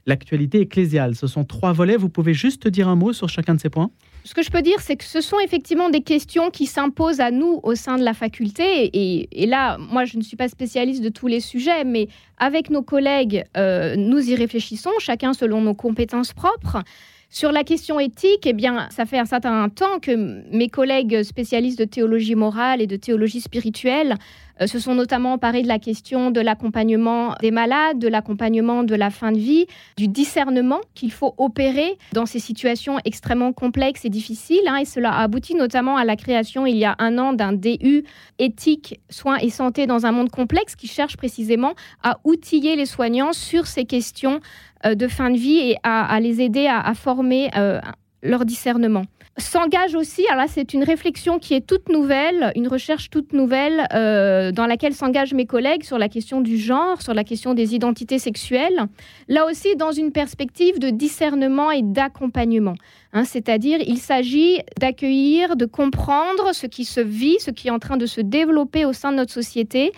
l'actualité 0.07 0.61
ecclésiale. 0.61 1.16
Ce 1.16 1.26
sont 1.26 1.43
trois 1.43 1.73
volets. 1.73 1.97
Vous 1.97 2.09
pouvez 2.09 2.35
juste 2.35 2.69
dire 2.69 2.87
un 2.87 2.95
mot 2.95 3.12
sur 3.12 3.28
chacun 3.28 3.57
de 3.57 3.61
ces 3.61 3.69
points? 3.69 3.90
Ce 4.25 4.33
que 4.33 4.43
je 4.43 4.50
peux 4.50 4.62
dire, 4.62 4.81
c'est 4.81 4.97
que 4.97 5.04
ce 5.04 5.21
sont 5.21 5.38
effectivement 5.38 5.90
des 5.90 6.00
questions 6.00 6.50
qui 6.50 6.64
s'imposent 6.64 7.21
à 7.21 7.31
nous 7.31 7.61
au 7.62 7.75
sein 7.75 7.99
de 7.99 8.02
la 8.02 8.14
faculté. 8.14 8.90
Et, 8.95 9.47
là, 9.47 9.76
moi, 9.78 10.07
je 10.07 10.16
ne 10.16 10.23
suis 10.23 10.37
pas 10.37 10.49
spécialiste 10.49 11.02
de 11.02 11.11
tous 11.11 11.26
les 11.26 11.40
sujets, 11.40 11.85
mais 11.85 12.09
avec 12.38 12.71
nos 12.71 12.83
collègues, 12.83 13.45
euh, 13.59 13.97
nous 13.97 14.31
y 14.31 14.35
réfléchissons, 14.35 14.93
chacun 14.99 15.35
selon 15.35 15.61
nos 15.61 15.75
compétences 15.75 16.33
propres. 16.33 16.83
Sur 17.31 17.50
la 17.50 17.64
question 17.64 17.99
éthique, 17.99 18.47
eh 18.47 18.52
bien, 18.52 18.88
ça 18.90 19.07
fait 19.07 19.19
un 19.19 19.25
certain 19.25 19.69
temps 19.69 19.99
que 20.00 20.43
mes 20.54 20.69
collègues 20.69 21.23
spécialistes 21.23 21.78
de 21.78 21.85
théologie 21.85 22.35
morale 22.37 22.81
et 22.81 22.87
de 22.87 22.97
théologie 22.97 23.40
spirituelle 23.40 24.16
euh, 24.61 24.66
se 24.66 24.78
sont 24.78 24.95
notamment 24.95 25.33
emparés 25.33 25.62
de 25.62 25.69
la 25.69 25.78
question 25.78 26.31
de 26.31 26.40
l'accompagnement 26.40 27.35
des 27.40 27.50
malades, 27.50 27.99
de 27.99 28.07
l'accompagnement 28.07 28.85
de 28.85 28.95
la 28.95 29.11
fin 29.11 29.33
de 29.33 29.38
vie, 29.38 29.66
du 29.97 30.07
discernement 30.07 30.81
qu'il 30.95 31.11
faut 31.11 31.35
opérer 31.38 31.99
dans 32.12 32.26
ces 32.26 32.38
situations 32.38 32.99
extrêmement 33.04 33.52
complexes 33.52 34.04
et 34.04 34.11
difficiles. 34.11 34.66
Hein, 34.69 34.76
et 34.76 34.85
cela 34.85 35.12
a 35.12 35.23
abouti 35.23 35.57
notamment 35.57 35.97
à 35.97 36.04
la 36.04 36.16
création 36.16 36.66
il 36.66 36.76
y 36.76 36.85
a 36.85 36.95
un 36.99 37.19
an 37.19 37.33
d'un 37.33 37.52
DU 37.52 38.04
éthique, 38.38 39.00
soins 39.11 39.38
et 39.38 39.50
santé 39.50 39.87
dans 39.87 40.07
un 40.07 40.12
monde 40.12 40.31
complexe 40.31 40.76
qui 40.76 40.87
cherche 40.87 41.16
précisément 41.16 41.75
à 42.02 42.21
outiller 42.25 42.76
les 42.76 42.87
soignants 42.87 43.33
sur 43.33 43.66
ces 43.66 43.85
questions 43.85 44.40
de 44.84 45.08
fin 45.08 45.30
de 45.30 45.36
vie 45.36 45.58
et 45.70 45.76
à, 45.82 46.18
les 46.20 46.40
aider 46.40 46.66
à, 46.66 46.92
former 46.94 47.50
euh, 47.56 47.80
leur 48.22 48.44
discernement 48.44 49.04
s'engage 49.36 49.94
aussi, 49.94 50.26
alors 50.28 50.44
là 50.44 50.48
c'est 50.48 50.74
une 50.74 50.84
réflexion 50.84 51.38
qui 51.38 51.54
est 51.54 51.66
toute 51.66 51.88
nouvelle, 51.88 52.52
une 52.54 52.68
recherche 52.68 53.10
toute 53.10 53.32
nouvelle 53.32 53.86
euh, 53.92 54.52
dans 54.52 54.66
laquelle 54.66 54.94
s'engagent 54.94 55.34
mes 55.34 55.46
collègues 55.46 55.82
sur 55.82 55.98
la 55.98 56.08
question 56.08 56.40
du 56.40 56.56
genre, 56.56 57.02
sur 57.02 57.14
la 57.14 57.24
question 57.24 57.54
des 57.54 57.74
identités 57.74 58.18
sexuelles, 58.18 58.86
là 59.28 59.46
aussi 59.46 59.74
dans 59.76 59.90
une 59.90 60.12
perspective 60.12 60.78
de 60.78 60.90
discernement 60.90 61.70
et 61.72 61.82
d'accompagnement. 61.82 62.74
Hein, 63.12 63.24
c'est-à-dire 63.24 63.78
il 63.84 63.98
s'agit 63.98 64.60
d'accueillir, 64.78 65.56
de 65.56 65.66
comprendre 65.66 66.52
ce 66.52 66.66
qui 66.66 66.84
se 66.84 67.00
vit, 67.00 67.36
ce 67.40 67.50
qui 67.50 67.68
est 67.68 67.72
en 67.72 67.80
train 67.80 67.96
de 67.96 68.06
se 68.06 68.20
développer 68.20 68.84
au 68.84 68.92
sein 68.92 69.10
de 69.10 69.16
notre 69.16 69.32
société, 69.32 69.92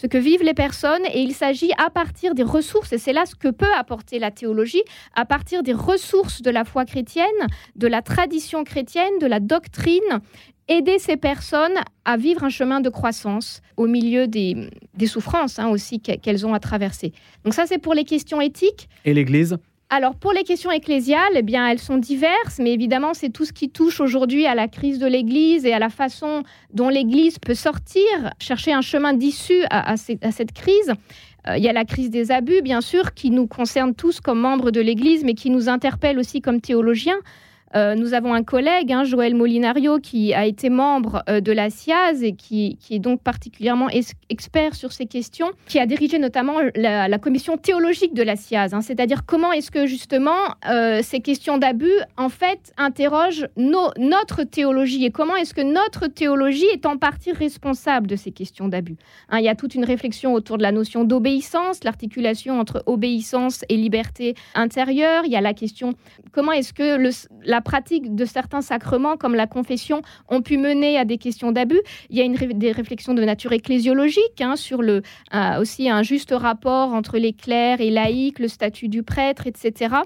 ce 0.00 0.06
que 0.06 0.16
vivent 0.16 0.44
les 0.44 0.54
personnes 0.54 1.04
et 1.12 1.20
il 1.22 1.34
s'agit 1.34 1.72
à 1.76 1.90
partir 1.90 2.36
des 2.36 2.44
ressources, 2.44 2.92
et 2.92 2.98
c'est 2.98 3.12
là 3.12 3.26
ce 3.26 3.34
que 3.34 3.48
peut 3.48 3.72
apporter 3.76 4.20
la 4.20 4.30
théologie, 4.30 4.82
à 5.16 5.24
partir 5.24 5.64
des 5.64 5.72
ressources 5.72 6.40
de 6.40 6.50
la 6.50 6.64
foi 6.64 6.84
chrétienne, 6.84 7.26
de 7.74 7.88
la 7.88 8.00
tradition 8.00 8.62
chrétienne, 8.62 9.18
de 9.20 9.26
la 9.26 9.40
doctrine, 9.40 10.20
aider 10.68 11.00
ces 11.00 11.16
personnes 11.16 11.74
à 12.04 12.16
vivre 12.16 12.44
un 12.44 12.48
chemin 12.48 12.80
de 12.80 12.90
croissance 12.90 13.60
au 13.76 13.88
milieu 13.88 14.28
des, 14.28 14.70
souffrances 15.06 15.58
hein, 15.58 15.68
aussi 15.68 15.98
qu'elles 15.98 16.46
ont 16.46 16.54
à 16.54 16.60
traverser. 16.60 17.12
Donc 17.42 17.54
ça, 17.54 17.66
c'est 17.66 17.78
pour 17.78 17.94
les 17.94 18.04
questions 18.04 18.40
éthiques. 18.40 18.88
Et 19.04 19.12
l'Église? 19.12 19.58
Alors 19.90 20.14
pour 20.16 20.32
les 20.32 20.44
questions 20.44 20.70
ecclésiales, 20.70 21.32
eh 21.34 21.42
bien 21.42 21.66
elles 21.66 21.78
sont 21.78 21.96
diverses, 21.96 22.58
mais 22.58 22.72
évidemment 22.72 23.14
c'est 23.14 23.30
tout 23.30 23.46
ce 23.46 23.54
qui 23.54 23.70
touche 23.70 24.00
aujourd'hui 24.00 24.46
à 24.46 24.54
la 24.54 24.68
crise 24.68 24.98
de 24.98 25.06
l'Église 25.06 25.64
et 25.64 25.72
à 25.72 25.78
la 25.78 25.88
façon 25.88 26.42
dont 26.74 26.90
l'Église 26.90 27.38
peut 27.38 27.54
sortir, 27.54 28.04
chercher 28.38 28.72
un 28.74 28.82
chemin 28.82 29.14
d'issue 29.14 29.64
à, 29.70 29.96
cette 29.96 30.52
crise. 30.52 30.92
Euh, 31.46 31.56
il 31.56 31.64
y 31.64 31.68
a 31.68 31.72
la 31.72 31.86
crise 31.86 32.10
des 32.10 32.30
abus, 32.30 32.60
bien 32.60 32.82
sûr, 32.82 33.14
qui 33.14 33.30
nous 33.30 33.46
concerne 33.46 33.94
tous 33.94 34.20
comme 34.20 34.40
membres 34.40 34.70
de 34.70 34.80
l'Église, 34.82 35.24
mais 35.24 35.34
qui 35.34 35.48
nous 35.48 35.70
interpelle 35.70 36.18
aussi 36.18 36.42
comme 36.42 36.60
théologiens. 36.60 37.18
Euh, 37.74 37.94
nous 37.94 38.14
avons 38.14 38.32
un 38.34 38.42
collègue, 38.42 38.92
hein, 38.92 39.04
Joël 39.04 39.34
Molinario, 39.34 39.98
qui 39.98 40.32
a 40.32 40.46
été 40.46 40.70
membre 40.70 41.22
euh, 41.28 41.40
de 41.40 41.52
la 41.52 41.70
SIAZ 41.70 42.22
et 42.22 42.32
qui, 42.32 42.78
est 42.90 42.98
donc 42.98 43.22
particulièrement 43.22 43.88
expert 44.28 44.74
sur 44.74 44.92
ces 44.92 45.06
questions, 45.06 45.50
qui 45.66 45.78
a 45.78 45.86
dirigé 45.86 46.18
notamment 46.18 46.58
la, 46.74 47.18
commission 47.18 47.56
théologique 47.56 48.14
de 48.14 48.22
la 48.22 48.36
SIAZ, 48.36 48.74
hein. 48.74 48.80
c'est-à-dire 48.80 49.26
comment 49.26 49.52
est-ce 49.52 49.70
que 49.70 49.86
justement 49.86 50.30
euh, 50.68 51.00
ces 51.02 51.20
questions 51.20 51.58
d'abus, 51.58 51.92
en 52.16 52.28
fait, 52.28 52.72
interrogent 52.76 53.48
notre 53.56 54.44
théologie 54.44 55.04
et 55.04 55.10
comment 55.10 55.36
est-ce 55.36 55.52
que 55.52 55.60
notre 55.60 56.06
théologie 56.06 56.66
est 56.72 56.86
en 56.86 56.96
partie 56.96 57.32
responsable 57.32 58.06
de 58.06 58.16
ces 58.16 58.30
questions 58.30 58.68
d'abus. 58.68 58.96
Hein. 59.28 59.38
il 59.40 59.44
y 59.44 59.48
a 59.48 59.54
toute 59.54 59.74
une 59.74 59.84
réflexion 59.84 60.32
autour 60.32 60.58
de 60.58 60.62
la 60.62 60.72
notion 60.72 61.04
d'obéissance, 61.04 61.84
l'articulation 61.84 62.60
entre 62.60 62.82
obéissance 62.86 63.64
et 63.68 63.76
liberté 63.76 64.34
intérieure. 64.54 65.24
Il 65.24 65.32
y 65.32 65.36
a 65.36 65.40
la 65.40 65.54
question 65.54 65.94
comment 66.32 66.52
est-ce 66.52 66.72
que 66.72 66.98
la 67.44 67.57
la 67.58 67.62
pratique 67.62 68.14
de 68.14 68.24
certains 68.24 68.60
sacrements, 68.60 69.16
comme 69.16 69.34
la 69.34 69.48
confession, 69.48 70.00
ont 70.28 70.42
pu 70.42 70.58
mener 70.58 70.96
à 70.96 71.04
des 71.04 71.18
questions 71.18 71.50
d'abus. 71.50 71.80
Il 72.08 72.16
y 72.16 72.22
a 72.22 72.52
des 72.54 72.70
réflexions 72.70 73.14
de 73.14 73.24
nature 73.24 73.52
ecclésiologique 73.52 74.40
hein, 74.40 74.54
sur 74.54 74.80
euh, 74.80 75.00
aussi 75.60 75.90
un 75.90 76.04
juste 76.04 76.30
rapport 76.30 76.94
entre 76.94 77.18
les 77.18 77.32
clercs 77.32 77.80
et 77.80 77.90
laïcs, 77.90 78.38
le 78.38 78.46
statut 78.46 78.86
du 78.86 79.02
prêtre, 79.02 79.48
etc. 79.48 79.96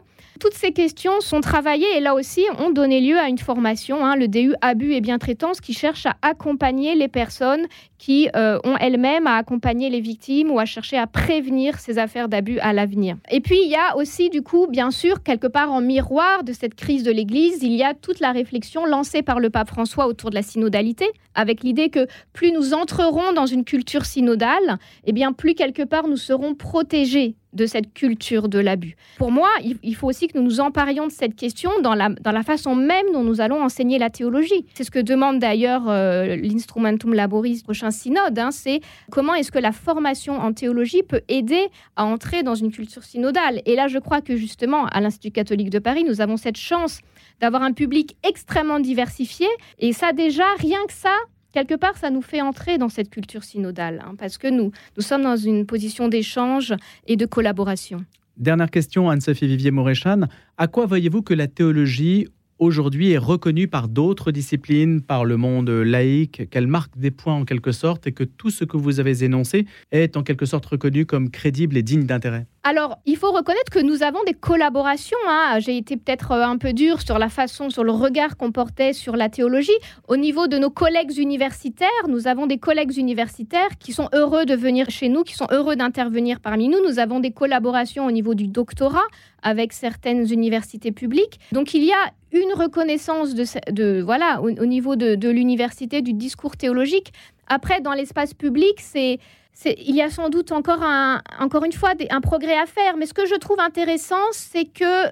Toutes 0.41 0.55
ces 0.55 0.73
questions 0.73 1.21
sont 1.21 1.43
travaillées 1.43 1.95
et 1.95 2.01
là 2.01 2.15
aussi 2.15 2.43
ont 2.59 2.71
donné 2.71 3.03
lieu 3.03 3.19
à 3.19 3.29
une 3.29 3.39
formation, 3.39 4.03
hein, 4.05 4.17
le 4.17 4.29
DU 4.29 4.55
Abus 4.63 4.95
et 4.95 5.03
Bientraitance, 5.03 5.61
qui 5.61 5.75
cherche 5.75 6.07
à 6.07 6.17
accompagner 6.23 6.95
les 6.95 7.09
personnes 7.09 7.67
qui 7.99 8.29
euh, 8.35 8.59
ont 8.65 8.77
elles-mêmes 8.79 9.29
à 9.29 9.37
accompagner 9.37 9.91
les 9.91 10.01
victimes 10.01 10.51
ou 10.51 10.59
à 10.59 10.65
chercher 10.65 10.97
à 10.97 11.07
prévenir 11.07 11.79
ces 11.79 11.99
affaires 11.99 12.29
d'abus 12.29 12.59
à 12.59 12.73
l'avenir. 12.73 13.17
Et 13.31 13.41
puis 13.41 13.61
il 13.63 13.71
y 13.71 13.77
a 13.77 13.97
aussi 13.97 14.31
du 14.31 14.43
coup, 14.43 14.67
bien 14.69 14.91
sûr, 14.91 15.23
quelque 15.23 15.47
part 15.47 15.71
en 15.71 15.81
miroir 15.81 16.43
de 16.43 16.53
cette 16.53 16.75
crise 16.75 17.05
de 17.05 17.13
l'Église, 17.13 17.42
il 17.49 17.73
y 17.73 17.83
a 17.83 17.95
toute 17.95 18.21
la 18.21 18.33
réflexion 18.33 18.85
lancée 18.85 19.23
par 19.23 19.41
le 19.41 19.51
pape 19.51 19.69
François 19.69 20.07
autour 20.07 20.31
de 20.31 20.35
la 20.35 20.43
synodalité, 20.43 21.07
avec 21.35 21.63
l'idée 21.63 21.91
que 21.91 22.07
plus 22.33 22.53
nous 22.53 22.75
entrerons 22.75 23.33
dans 23.33 23.47
une 23.47 23.65
culture 23.65 24.05
synodale, 24.05 24.79
eh 25.05 25.13
bien 25.13 25.33
plus 25.33 25.55
quelque 25.55 25.83
part 25.83 26.09
nous 26.09 26.17
serons 26.17 26.55
protégés 26.55 27.37
de 27.53 27.67
cette 27.67 27.93
culture 27.93 28.49
de 28.49 28.59
l'abus. 28.59 28.97
Pour 29.19 29.31
moi, 29.31 29.49
il 29.83 29.95
faut 29.95 30.09
aussi 30.09 30.29
que 30.29 30.39
nous 30.39 30.45
nous 30.45 30.61
emparions 30.61 31.07
de 31.07 31.13
cette 31.13 31.37
question 31.37 31.71
dans 31.83 31.95
la, 31.95 32.09
dans 32.11 32.33
la 32.33 32.43
façon 32.43 32.75
même 32.75 33.07
dont 33.13 33.23
nous 33.23 33.41
allons 33.41 33.63
enseigner 33.63 33.99
la 33.99 34.11
théologie. 34.11 34.67
C'est 34.75 34.85
ce 34.85 34.91
que 34.91 34.99
demande 34.99 35.39
d'ailleurs 35.39 35.89
euh, 35.89 36.37
l'Instrumentum 36.37 37.15
Laboris 37.15 37.63
prochain 37.63 37.91
synode, 37.91 38.39
hein, 38.39 38.51
c'est 38.51 38.81
comment 39.11 39.35
est-ce 39.35 39.53
que 39.53 39.59
la 39.59 39.73
formation 39.73 40.35
en 40.35 40.53
théologie 40.53 41.03
peut 41.03 41.23
aider 41.29 41.69
à 41.97 42.05
entrer 42.05 42.43
dans 42.43 42.55
une 42.55 42.71
culture 42.71 43.05
synodale. 43.05 43.63
Et 43.67 43.77
là, 43.77 43.89
je 43.89 43.99
crois 43.99 44.21
que 44.21 44.37
justement, 44.37 44.87
à 44.87 45.01
l'Institut 45.01 45.31
catholique 45.31 45.71
de 45.71 45.79
Paris, 45.79 46.05
nous 46.05 46.21
avons 46.21 46.37
cette 46.37 46.57
chance 46.57 47.01
d'avoir 47.41 47.63
un 47.63 47.73
public 47.73 48.17
extrêmement 48.27 48.81
diversifié. 48.81 49.47
Et 49.79 49.93
ça 49.93 50.13
déjà, 50.13 50.45
rien 50.59 50.79
que 50.87 50.93
ça, 50.93 51.15
quelque 51.53 51.75
part, 51.75 51.97
ça 51.97 52.11
nous 52.11 52.23
fait 52.23 52.41
entrer 52.41 52.79
dans 52.79 52.89
cette 52.89 53.11
culture 53.11 53.45
synodale, 53.45 54.03
hein, 54.05 54.15
parce 54.19 54.39
que 54.39 54.49
nous, 54.49 54.73
nous 54.97 55.03
sommes 55.03 55.23
dans 55.23 55.37
une 55.37 55.67
position 55.67 56.09
d'échange 56.09 56.75
et 57.07 57.17
de 57.17 57.27
collaboration. 57.27 58.05
Dernière 58.37 58.71
question, 58.71 59.11
Anne-Sophie 59.11 59.47
Vivier-Moréchan. 59.47 60.23
À 60.57 60.67
quoi 60.67 60.87
voyez-vous 60.87 61.23
que 61.23 61.35
la 61.35 61.47
théologie 61.47 62.27
aujourd'hui 62.59 63.11
est 63.11 63.19
reconnue 63.19 63.69
par 63.69 63.89
d'autres 63.89 64.31
disciplines, 64.31 65.03
par 65.03 65.25
le 65.25 65.37
monde 65.37 65.69
laïque, 65.69 66.49
qu'elle 66.49 66.67
marque 66.67 66.97
des 66.97 67.11
points 67.11 67.35
en 67.35 67.45
quelque 67.45 67.73
sorte 67.73 68.07
et 68.07 68.13
que 68.13 68.25
tout 68.25 68.51
ce 68.51 68.65
que 68.65 68.77
vous 68.77 69.01
avez 69.01 69.25
énoncé 69.25 69.67
est 69.91 70.17
en 70.17 70.23
quelque 70.23 70.47
sorte 70.47 70.67
reconnu 70.67 71.05
comme 71.05 71.31
crédible 71.31 71.77
et 71.77 71.83
digne 71.83 72.05
d'intérêt? 72.05 72.47
Alors, 72.65 73.01
il 73.07 73.17
faut 73.17 73.33
reconnaître 73.33 73.73
que 73.73 73.81
nous 73.81 74.05
avons 74.05 74.23
des 74.25 74.35
collaborations. 74.35 75.19
Hein. 75.29 75.59
J'ai 75.59 75.77
été 75.77 75.97
peut-être 75.97 76.31
euh, 76.31 76.45
un 76.45 76.59
peu 76.59 76.73
dur 76.73 77.03
sur 77.03 77.19
la 77.19 77.29
façon, 77.29 77.71
sur 77.71 77.83
le 77.83 77.91
regard 77.91 78.37
qu'on 78.37 78.53
portait 78.53 78.93
sur 78.93 79.17
la 79.17 79.29
théologie. 79.29 79.73
Au 80.07 80.17
niveau 80.17 80.47
de 80.47 80.59
nos 80.59 80.71
collègues 80.71 81.19
universitaires, 81.19 81.89
nous 82.09 82.29
avons 82.29 82.47
des 82.47 82.59
collègues 82.59 82.97
universitaires 82.97 83.79
qui 83.81 83.93
sont 83.93 84.09
heureux 84.15 84.45
de 84.45 84.55
venir 84.55 84.91
chez 84.91 85.09
nous, 85.09 85.25
qui 85.25 85.35
sont 85.35 85.49
heureux 85.51 85.75
d'intervenir 85.75 86.39
parmi 86.39 86.69
nous. 86.69 86.79
Nous 86.87 87.01
avons 87.01 87.19
des 87.19 87.33
collaborations 87.33 88.07
au 88.07 88.13
niveau 88.13 88.35
du 88.35 88.47
doctorat 88.47 89.09
avec 89.43 89.73
certaines 89.73 90.31
universités 90.31 90.93
publiques. 90.93 91.41
Donc, 91.51 91.75
il 91.75 91.83
y 91.83 91.91
a 91.91 92.13
une 92.31 92.53
reconnaissance 92.55 93.35
de, 93.35 94.01
voilà, 94.03 94.41
au, 94.41 94.51
niveau 94.67 94.95
de 94.95 95.29
l'université, 95.29 96.01
du 96.01 96.13
discours 96.13 96.57
théologique. 96.57 97.13
Après, 97.49 97.81
dans 97.81 97.93
l'espace 97.93 98.35
public, 98.35 98.77
c'est 98.79 99.19
il 99.65 99.95
y 99.95 100.03
a 100.03 100.11
sans 100.11 100.29
doute 100.29 100.53
encore, 100.53 100.83
un, 100.83 101.23
encore 101.39 101.65
une 101.65 101.73
fois 101.73 101.93
un 102.11 102.21
progrès 102.21 102.57
à 102.57 102.67
faire. 102.67 102.97
Mais 102.97 103.07
ce 103.07 103.15
que 103.15 103.27
je 103.27 103.35
trouve 103.35 103.61
intéressant, 103.61 104.33
c'est 104.33 104.65
que 104.65 105.07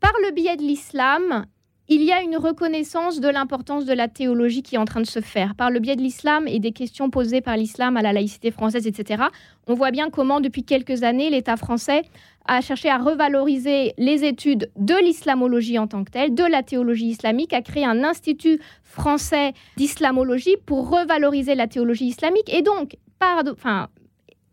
par 0.00 0.12
le 0.24 0.32
biais 0.32 0.56
de 0.56 0.62
l'islam, 0.62 1.44
il 1.90 2.02
y 2.02 2.12
a 2.12 2.20
une 2.20 2.36
reconnaissance 2.36 3.18
de 3.18 3.28
l'importance 3.28 3.86
de 3.86 3.94
la 3.94 4.08
théologie 4.08 4.62
qui 4.62 4.74
est 4.74 4.78
en 4.78 4.84
train 4.84 5.00
de 5.00 5.06
se 5.06 5.20
faire. 5.20 5.54
Par 5.54 5.70
le 5.70 5.80
biais 5.80 5.96
de 5.96 6.02
l'islam 6.02 6.46
et 6.46 6.58
des 6.58 6.72
questions 6.72 7.08
posées 7.08 7.40
par 7.40 7.56
l'islam 7.56 7.96
à 7.96 8.02
la 8.02 8.12
laïcité 8.12 8.50
française, 8.50 8.86
etc., 8.86 9.24
on 9.66 9.74
voit 9.74 9.90
bien 9.90 10.10
comment, 10.10 10.40
depuis 10.40 10.64
quelques 10.64 11.02
années, 11.02 11.30
l'État 11.30 11.56
français 11.56 12.02
a 12.46 12.60
cherché 12.60 12.90
à 12.90 12.98
revaloriser 12.98 13.94
les 13.96 14.24
études 14.24 14.70
de 14.76 14.94
l'islamologie 15.02 15.78
en 15.78 15.86
tant 15.86 16.04
que 16.04 16.10
telle, 16.10 16.34
de 16.34 16.44
la 16.44 16.62
théologie 16.62 17.08
islamique, 17.08 17.54
a 17.54 17.62
créé 17.62 17.84
un 17.84 18.04
institut 18.04 18.60
français 18.82 19.52
d'islamologie 19.76 20.56
pour 20.66 20.90
revaloriser 20.90 21.54
la 21.54 21.68
théologie 21.68 22.06
islamique. 22.06 22.52
Et 22.52 22.62
donc, 22.62 22.96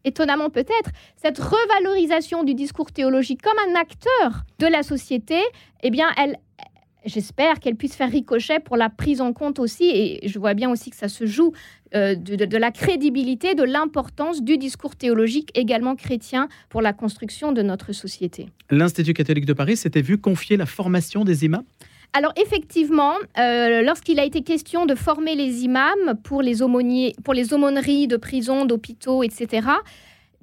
étonnamment 0.03 0.49
peut-être, 0.49 0.91
cette 1.15 1.39
revalorisation 1.39 2.43
du 2.43 2.53
discours 2.53 2.91
théologique 2.91 3.41
comme 3.41 3.57
un 3.69 3.79
acteur 3.79 4.43
de 4.59 4.67
la 4.67 4.83
société, 4.83 5.39
eh 5.83 5.89
bien, 5.89 6.07
elle, 6.17 6.37
j'espère 7.05 7.59
qu'elle 7.59 7.75
puisse 7.75 7.95
faire 7.95 8.11
ricochet 8.11 8.59
pour 8.59 8.77
la 8.77 8.89
prise 8.89 9.21
en 9.21 9.33
compte 9.33 9.59
aussi, 9.59 9.85
et 9.85 10.27
je 10.27 10.39
vois 10.39 10.53
bien 10.53 10.69
aussi 10.69 10.89
que 10.89 10.95
ça 10.95 11.09
se 11.09 11.25
joue 11.25 11.53
euh, 11.93 12.15
de, 12.15 12.57
la 12.57 12.71
crédibilité, 12.71 13.55
de 13.55 13.63
l'importance 13.63 14.43
du 14.43 14.57
discours 14.57 14.95
théologique 14.95 15.51
également 15.55 15.95
chrétien 15.95 16.49
pour 16.69 16.81
la 16.81 16.93
construction 16.93 17.51
de 17.51 17.61
notre 17.61 17.93
société. 17.93 18.47
L'Institut 18.69 19.13
catholique 19.13 19.45
de 19.45 19.53
Paris 19.53 19.77
s'était 19.77 20.01
vu 20.01 20.17
confier 20.17 20.57
la 20.57 20.65
formation 20.65 21.23
des 21.23 21.45
imams? 21.45 21.63
Alors 22.13 22.33
effectivement, 22.37 23.13
euh, 23.37 23.81
lorsqu'il 23.81 24.19
a 24.19 24.25
été 24.25 24.41
question 24.41 24.85
de 24.85 24.95
former 24.95 25.35
les 25.35 25.63
imams 25.63 26.15
pour 26.23 26.41
les, 26.41 26.55
pour 27.23 27.33
les 27.33 27.53
aumôneries 27.53 28.07
de 28.07 28.17
prisons, 28.17 28.65
d'hôpitaux, 28.65 29.23
etc., 29.23 29.67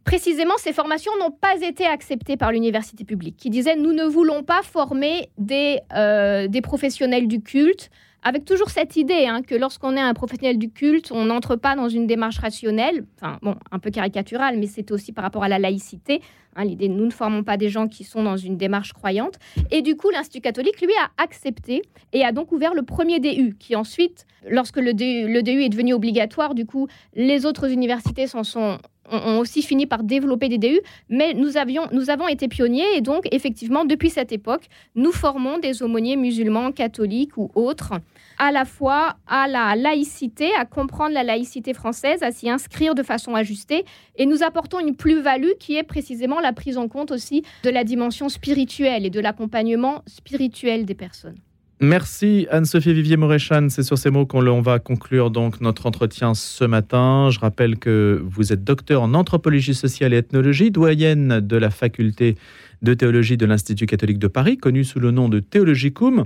précisément, 0.05 0.55
ces 0.59 0.73
formations 0.73 1.13
n'ont 1.19 1.31
pas 1.31 1.57
été 1.61 1.87
acceptées 1.87 2.37
par 2.37 2.53
l'université 2.53 3.05
publique, 3.05 3.37
qui 3.37 3.51
disait 3.51 3.77
nous 3.77 3.93
ne 3.93 4.05
voulons 4.05 4.43
pas 4.43 4.63
former 4.63 5.31
des, 5.39 5.79
euh, 5.95 6.49
des 6.49 6.61
professionnels 6.61 7.29
du 7.29 7.41
culte, 7.41 7.91
avec 8.23 8.45
toujours 8.45 8.71
cette 8.71 8.97
idée 8.97 9.27
hein, 9.27 9.43
que 9.43 9.55
lorsqu'on 9.55 9.97
est 9.97 10.01
un 10.01 10.15
professionnel 10.15 10.59
du 10.59 10.71
culte, 10.71 11.11
on 11.13 11.25
n'entre 11.25 11.57
pas 11.57 11.75
dans 11.75 11.89
une 11.89 12.07
démarche 12.07 12.39
rationnelle, 12.39 13.05
enfin 13.17 13.39
bon, 13.43 13.57
un 13.71 13.79
peu 13.79 13.91
caricaturale, 13.91 14.57
mais 14.59 14.67
c'est 14.67 14.91
aussi 14.93 15.13
par 15.13 15.25
rapport 15.25 15.43
à 15.43 15.49
la 15.49 15.59
laïcité. 15.59 16.23
Hein, 16.55 16.65
l'idée, 16.65 16.89
nous 16.89 17.07
ne 17.07 17.11
formons 17.11 17.43
pas 17.43 17.57
des 17.57 17.69
gens 17.69 17.89
qui 17.89 18.05
sont 18.05 18.23
dans 18.23 18.37
une 18.37 18.57
démarche 18.57 18.93
croyante. 18.93 19.39
Et 19.71 19.83
du 19.83 19.97
coup, 19.97 20.11
l'Institut 20.11 20.43
catholique, 20.43 20.81
lui, 20.81 20.93
a 21.03 21.23
accepté 21.23 21.83
et 22.13 22.25
a 22.25 22.33
donc 22.33 22.53
ouvert 22.53 22.75
le 22.75 22.83
premier 22.83 23.21
DU, 23.21 23.57
qui 23.59 23.75
ensuite, 23.75 24.27
lorsque 24.49 24.77
le 24.77 24.93
DU, 24.93 25.33
le 25.33 25.43
DU 25.43 25.63
est 25.63 25.71
devenu 25.71 25.95
obligatoire, 25.95 26.55
du 26.55 26.67
coup, 26.67 26.89
les 27.15 27.47
autres 27.47 27.71
universités 27.71 28.27
s'en 28.27 28.45
sont 28.45 28.79
ont 29.11 29.39
aussi 29.39 29.63
fini 29.63 29.87
par 29.87 30.03
développer 30.03 30.49
des 30.49 30.59
DU, 30.59 30.81
mais 31.09 31.35
nous, 31.35 31.57
avions, 31.57 31.83
nous 31.93 32.11
avons 32.11 32.29
été 32.29 32.49
pionniers 32.49 32.97
et 32.97 33.01
donc 33.01 33.27
effectivement 33.31 33.85
depuis 33.85 34.11
cette 34.11 34.33
époque, 34.33 34.69
nous 34.95 35.13
formons 35.13 35.59
des 35.59 35.83
aumôniers 35.83 36.17
musulmans, 36.17 36.73
catholiques 36.73 37.37
ou 37.37 37.51
autres, 37.55 37.95
à 38.39 38.53
la 38.53 38.65
fois 38.65 39.17
à 39.27 39.49
la 39.49 39.77
laïcité, 39.77 40.51
à 40.59 40.65
comprendre 40.65 41.15
la 41.15 41.23
laïcité 41.23 41.75
française, 41.75 42.23
à 42.23 42.33
s'y 42.33 42.49
inscrire 42.51 42.95
de 42.95 43.03
façon 43.03 43.35
ajustée 43.35 43.85
et 44.17 44.27
nous 44.27 44.43
apportons 44.43 44.81
une 44.81 44.97
plus-value 44.97 45.53
qui 45.59 45.77
est 45.77 45.83
précisément 45.83 46.41
la 46.41 46.53
prise 46.53 46.79
en 46.79 46.89
compte 46.89 47.11
aussi 47.11 47.43
de 47.65 47.71
la 47.71 47.85
dimension 47.85 48.29
spirituelle 48.29 49.07
et 49.07 49.11
de 49.11 49.21
l'accompagnement 49.21 50.03
spirituel 50.07 50.85
des 50.85 50.95
personnes. 50.95 51.39
Merci 51.83 52.47
Anne-Sophie 52.49 52.95
Vivier-Moréchan. 52.95 53.67
C'est 53.69 53.83
sur 53.83 53.99
ces 53.99 54.11
mots 54.11 54.25
qu'on 54.25 54.61
va 54.61 54.79
conclure 54.79 55.33
donc 55.33 55.61
notre 55.61 55.87
entretien 55.87 56.33
ce 56.33 56.65
matin. 56.65 57.31
Je 57.33 57.41
rappelle 57.41 57.77
que 57.77 58.23
vous 58.25 58.53
êtes 58.53 58.63
docteur 58.63 59.03
en 59.03 59.15
anthropologie 59.15 59.75
sociale 59.75 60.15
et 60.15 60.19
ethnologie, 60.19 60.71
doyenne 60.71 61.41
de 61.41 61.57
la 61.57 61.71
faculté 61.71 62.37
de 62.83 62.95
théologie 62.95 63.37
de 63.37 63.47
l'Institut 63.47 63.87
catholique 63.87 64.21
de 64.21 64.29
Paris, 64.29 64.59
connu 64.59 64.85
sous 64.85 65.01
le 65.01 65.11
nom 65.11 65.29
de 65.29 65.41
Théologicum. 65.41 66.25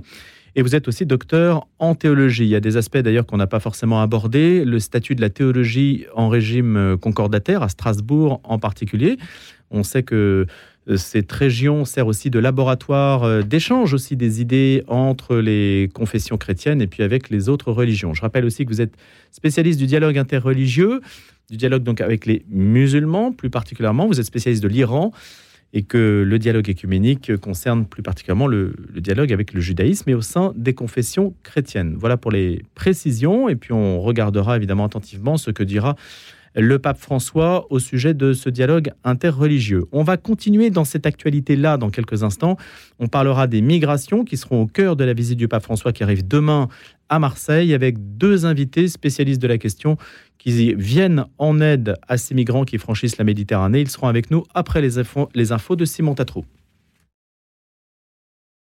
Et 0.55 0.61
vous 0.61 0.75
êtes 0.75 0.87
aussi 0.87 1.05
docteur 1.05 1.67
en 1.79 1.95
théologie. 1.95 2.45
Il 2.45 2.49
y 2.49 2.55
a 2.55 2.59
des 2.59 2.77
aspects 2.77 2.97
d'ailleurs 2.97 3.25
qu'on 3.25 3.37
n'a 3.37 3.47
pas 3.47 3.59
forcément 3.59 4.01
abordés. 4.01 4.65
Le 4.65 4.79
statut 4.79 5.15
de 5.15 5.21
la 5.21 5.29
théologie 5.29 6.05
en 6.15 6.29
régime 6.29 6.97
concordataire, 6.99 7.61
à 7.61 7.69
Strasbourg 7.69 8.41
en 8.43 8.57
particulier. 8.57 9.17
On 9.69 9.83
sait 9.83 10.03
que 10.03 10.47
euh, 10.89 10.97
cette 10.97 11.31
région 11.31 11.85
sert 11.85 12.07
aussi 12.07 12.29
de 12.29 12.39
laboratoire 12.39 13.23
euh, 13.23 13.41
d'échange 13.41 13.93
aussi 13.93 14.15
des 14.15 14.41
idées 14.41 14.83
entre 14.87 15.35
les 15.37 15.89
confessions 15.93 16.37
chrétiennes 16.37 16.81
et 16.81 16.87
puis 16.87 17.03
avec 17.03 17.29
les 17.29 17.49
autres 17.49 17.71
religions. 17.71 18.13
Je 18.13 18.21
rappelle 18.21 18.45
aussi 18.45 18.65
que 18.65 18.69
vous 18.69 18.81
êtes 18.81 18.95
spécialiste 19.31 19.79
du 19.79 19.85
dialogue 19.85 20.17
interreligieux, 20.17 21.01
du 21.49 21.57
dialogue 21.57 21.83
donc 21.83 22.01
avec 22.01 22.25
les 22.25 22.45
musulmans 22.49 23.31
plus 23.31 23.49
particulièrement. 23.49 24.07
Vous 24.07 24.19
êtes 24.19 24.25
spécialiste 24.25 24.63
de 24.63 24.69
l'Iran 24.69 25.11
et 25.73 25.83
que 25.83 26.23
le 26.25 26.39
dialogue 26.39 26.69
écuménique 26.69 27.35
concerne 27.37 27.85
plus 27.85 28.01
particulièrement 28.01 28.47
le, 28.47 28.73
le, 28.93 29.01
dialogue 29.01 29.33
avec 29.33 29.53
le 29.53 29.61
judaïsme 29.61 30.09
et 30.09 30.13
au 30.13 30.21
sein 30.21 30.53
des 30.55 30.73
confessions 30.73 31.33
chrétiennes. 31.43 31.95
Voilà 31.97 32.17
pour 32.17 32.31
les 32.31 32.63
précisions 32.73 33.49
et 33.49 33.55
puis 33.55 33.73
on 33.73 33.99
regardera 34.01 34.55
évidemment 34.55 34.85
attentivement 34.85 35.37
ce 35.37 35.51
que 35.51 35.63
dira 35.63 35.95
le 36.57 36.79
pape 36.79 36.97
François 36.97 37.67
au 37.71 37.77
sujet 37.77 38.15
de 38.15 38.33
ce 38.33 38.49
dialogue 38.49 38.91
interreligieux. 39.03 39.85
On 39.91 40.03
va 40.03 40.17
continuer 40.17 40.71
dans 40.71 40.85
cette 40.85 41.05
actualité-là 41.05 41.77
dans 41.77 41.91
quelques 41.91 42.23
instants. 42.23 42.57
On 42.99 43.07
parlera 43.07 43.45
des 43.45 43.61
migrations 43.61 44.25
qui 44.25 44.37
seront 44.37 44.63
au 44.63 44.65
cœur 44.65 44.95
de 44.95 45.03
la 45.03 45.13
visite 45.13 45.37
du 45.37 45.47
pape 45.47 45.63
François 45.63 45.93
qui 45.93 46.03
arrive 46.03 46.27
demain 46.27 46.67
à 47.09 47.19
Marseille 47.19 47.73
avec 47.73 48.17
deux 48.17 48.45
invités 48.45 48.87
spécialistes 48.87 49.41
de 49.41 49.47
la 49.47 49.57
question 49.59 49.97
qui 50.37 50.73
viennent 50.75 51.25
en 51.37 51.59
aide 51.59 51.95
à 52.07 52.17
ces 52.17 52.35
migrants 52.35 52.65
qui 52.65 52.77
franchissent 52.77 53.17
la 53.17 53.25
Méditerranée. 53.25 53.81
Ils 53.81 53.89
seront 53.89 54.07
avec 54.07 54.31
nous 54.31 54.43
après 54.53 54.81
les 54.81 54.97
infos, 54.97 55.75
de 55.75 55.85
Simon 55.85 56.15
Tatrou. 56.15 56.45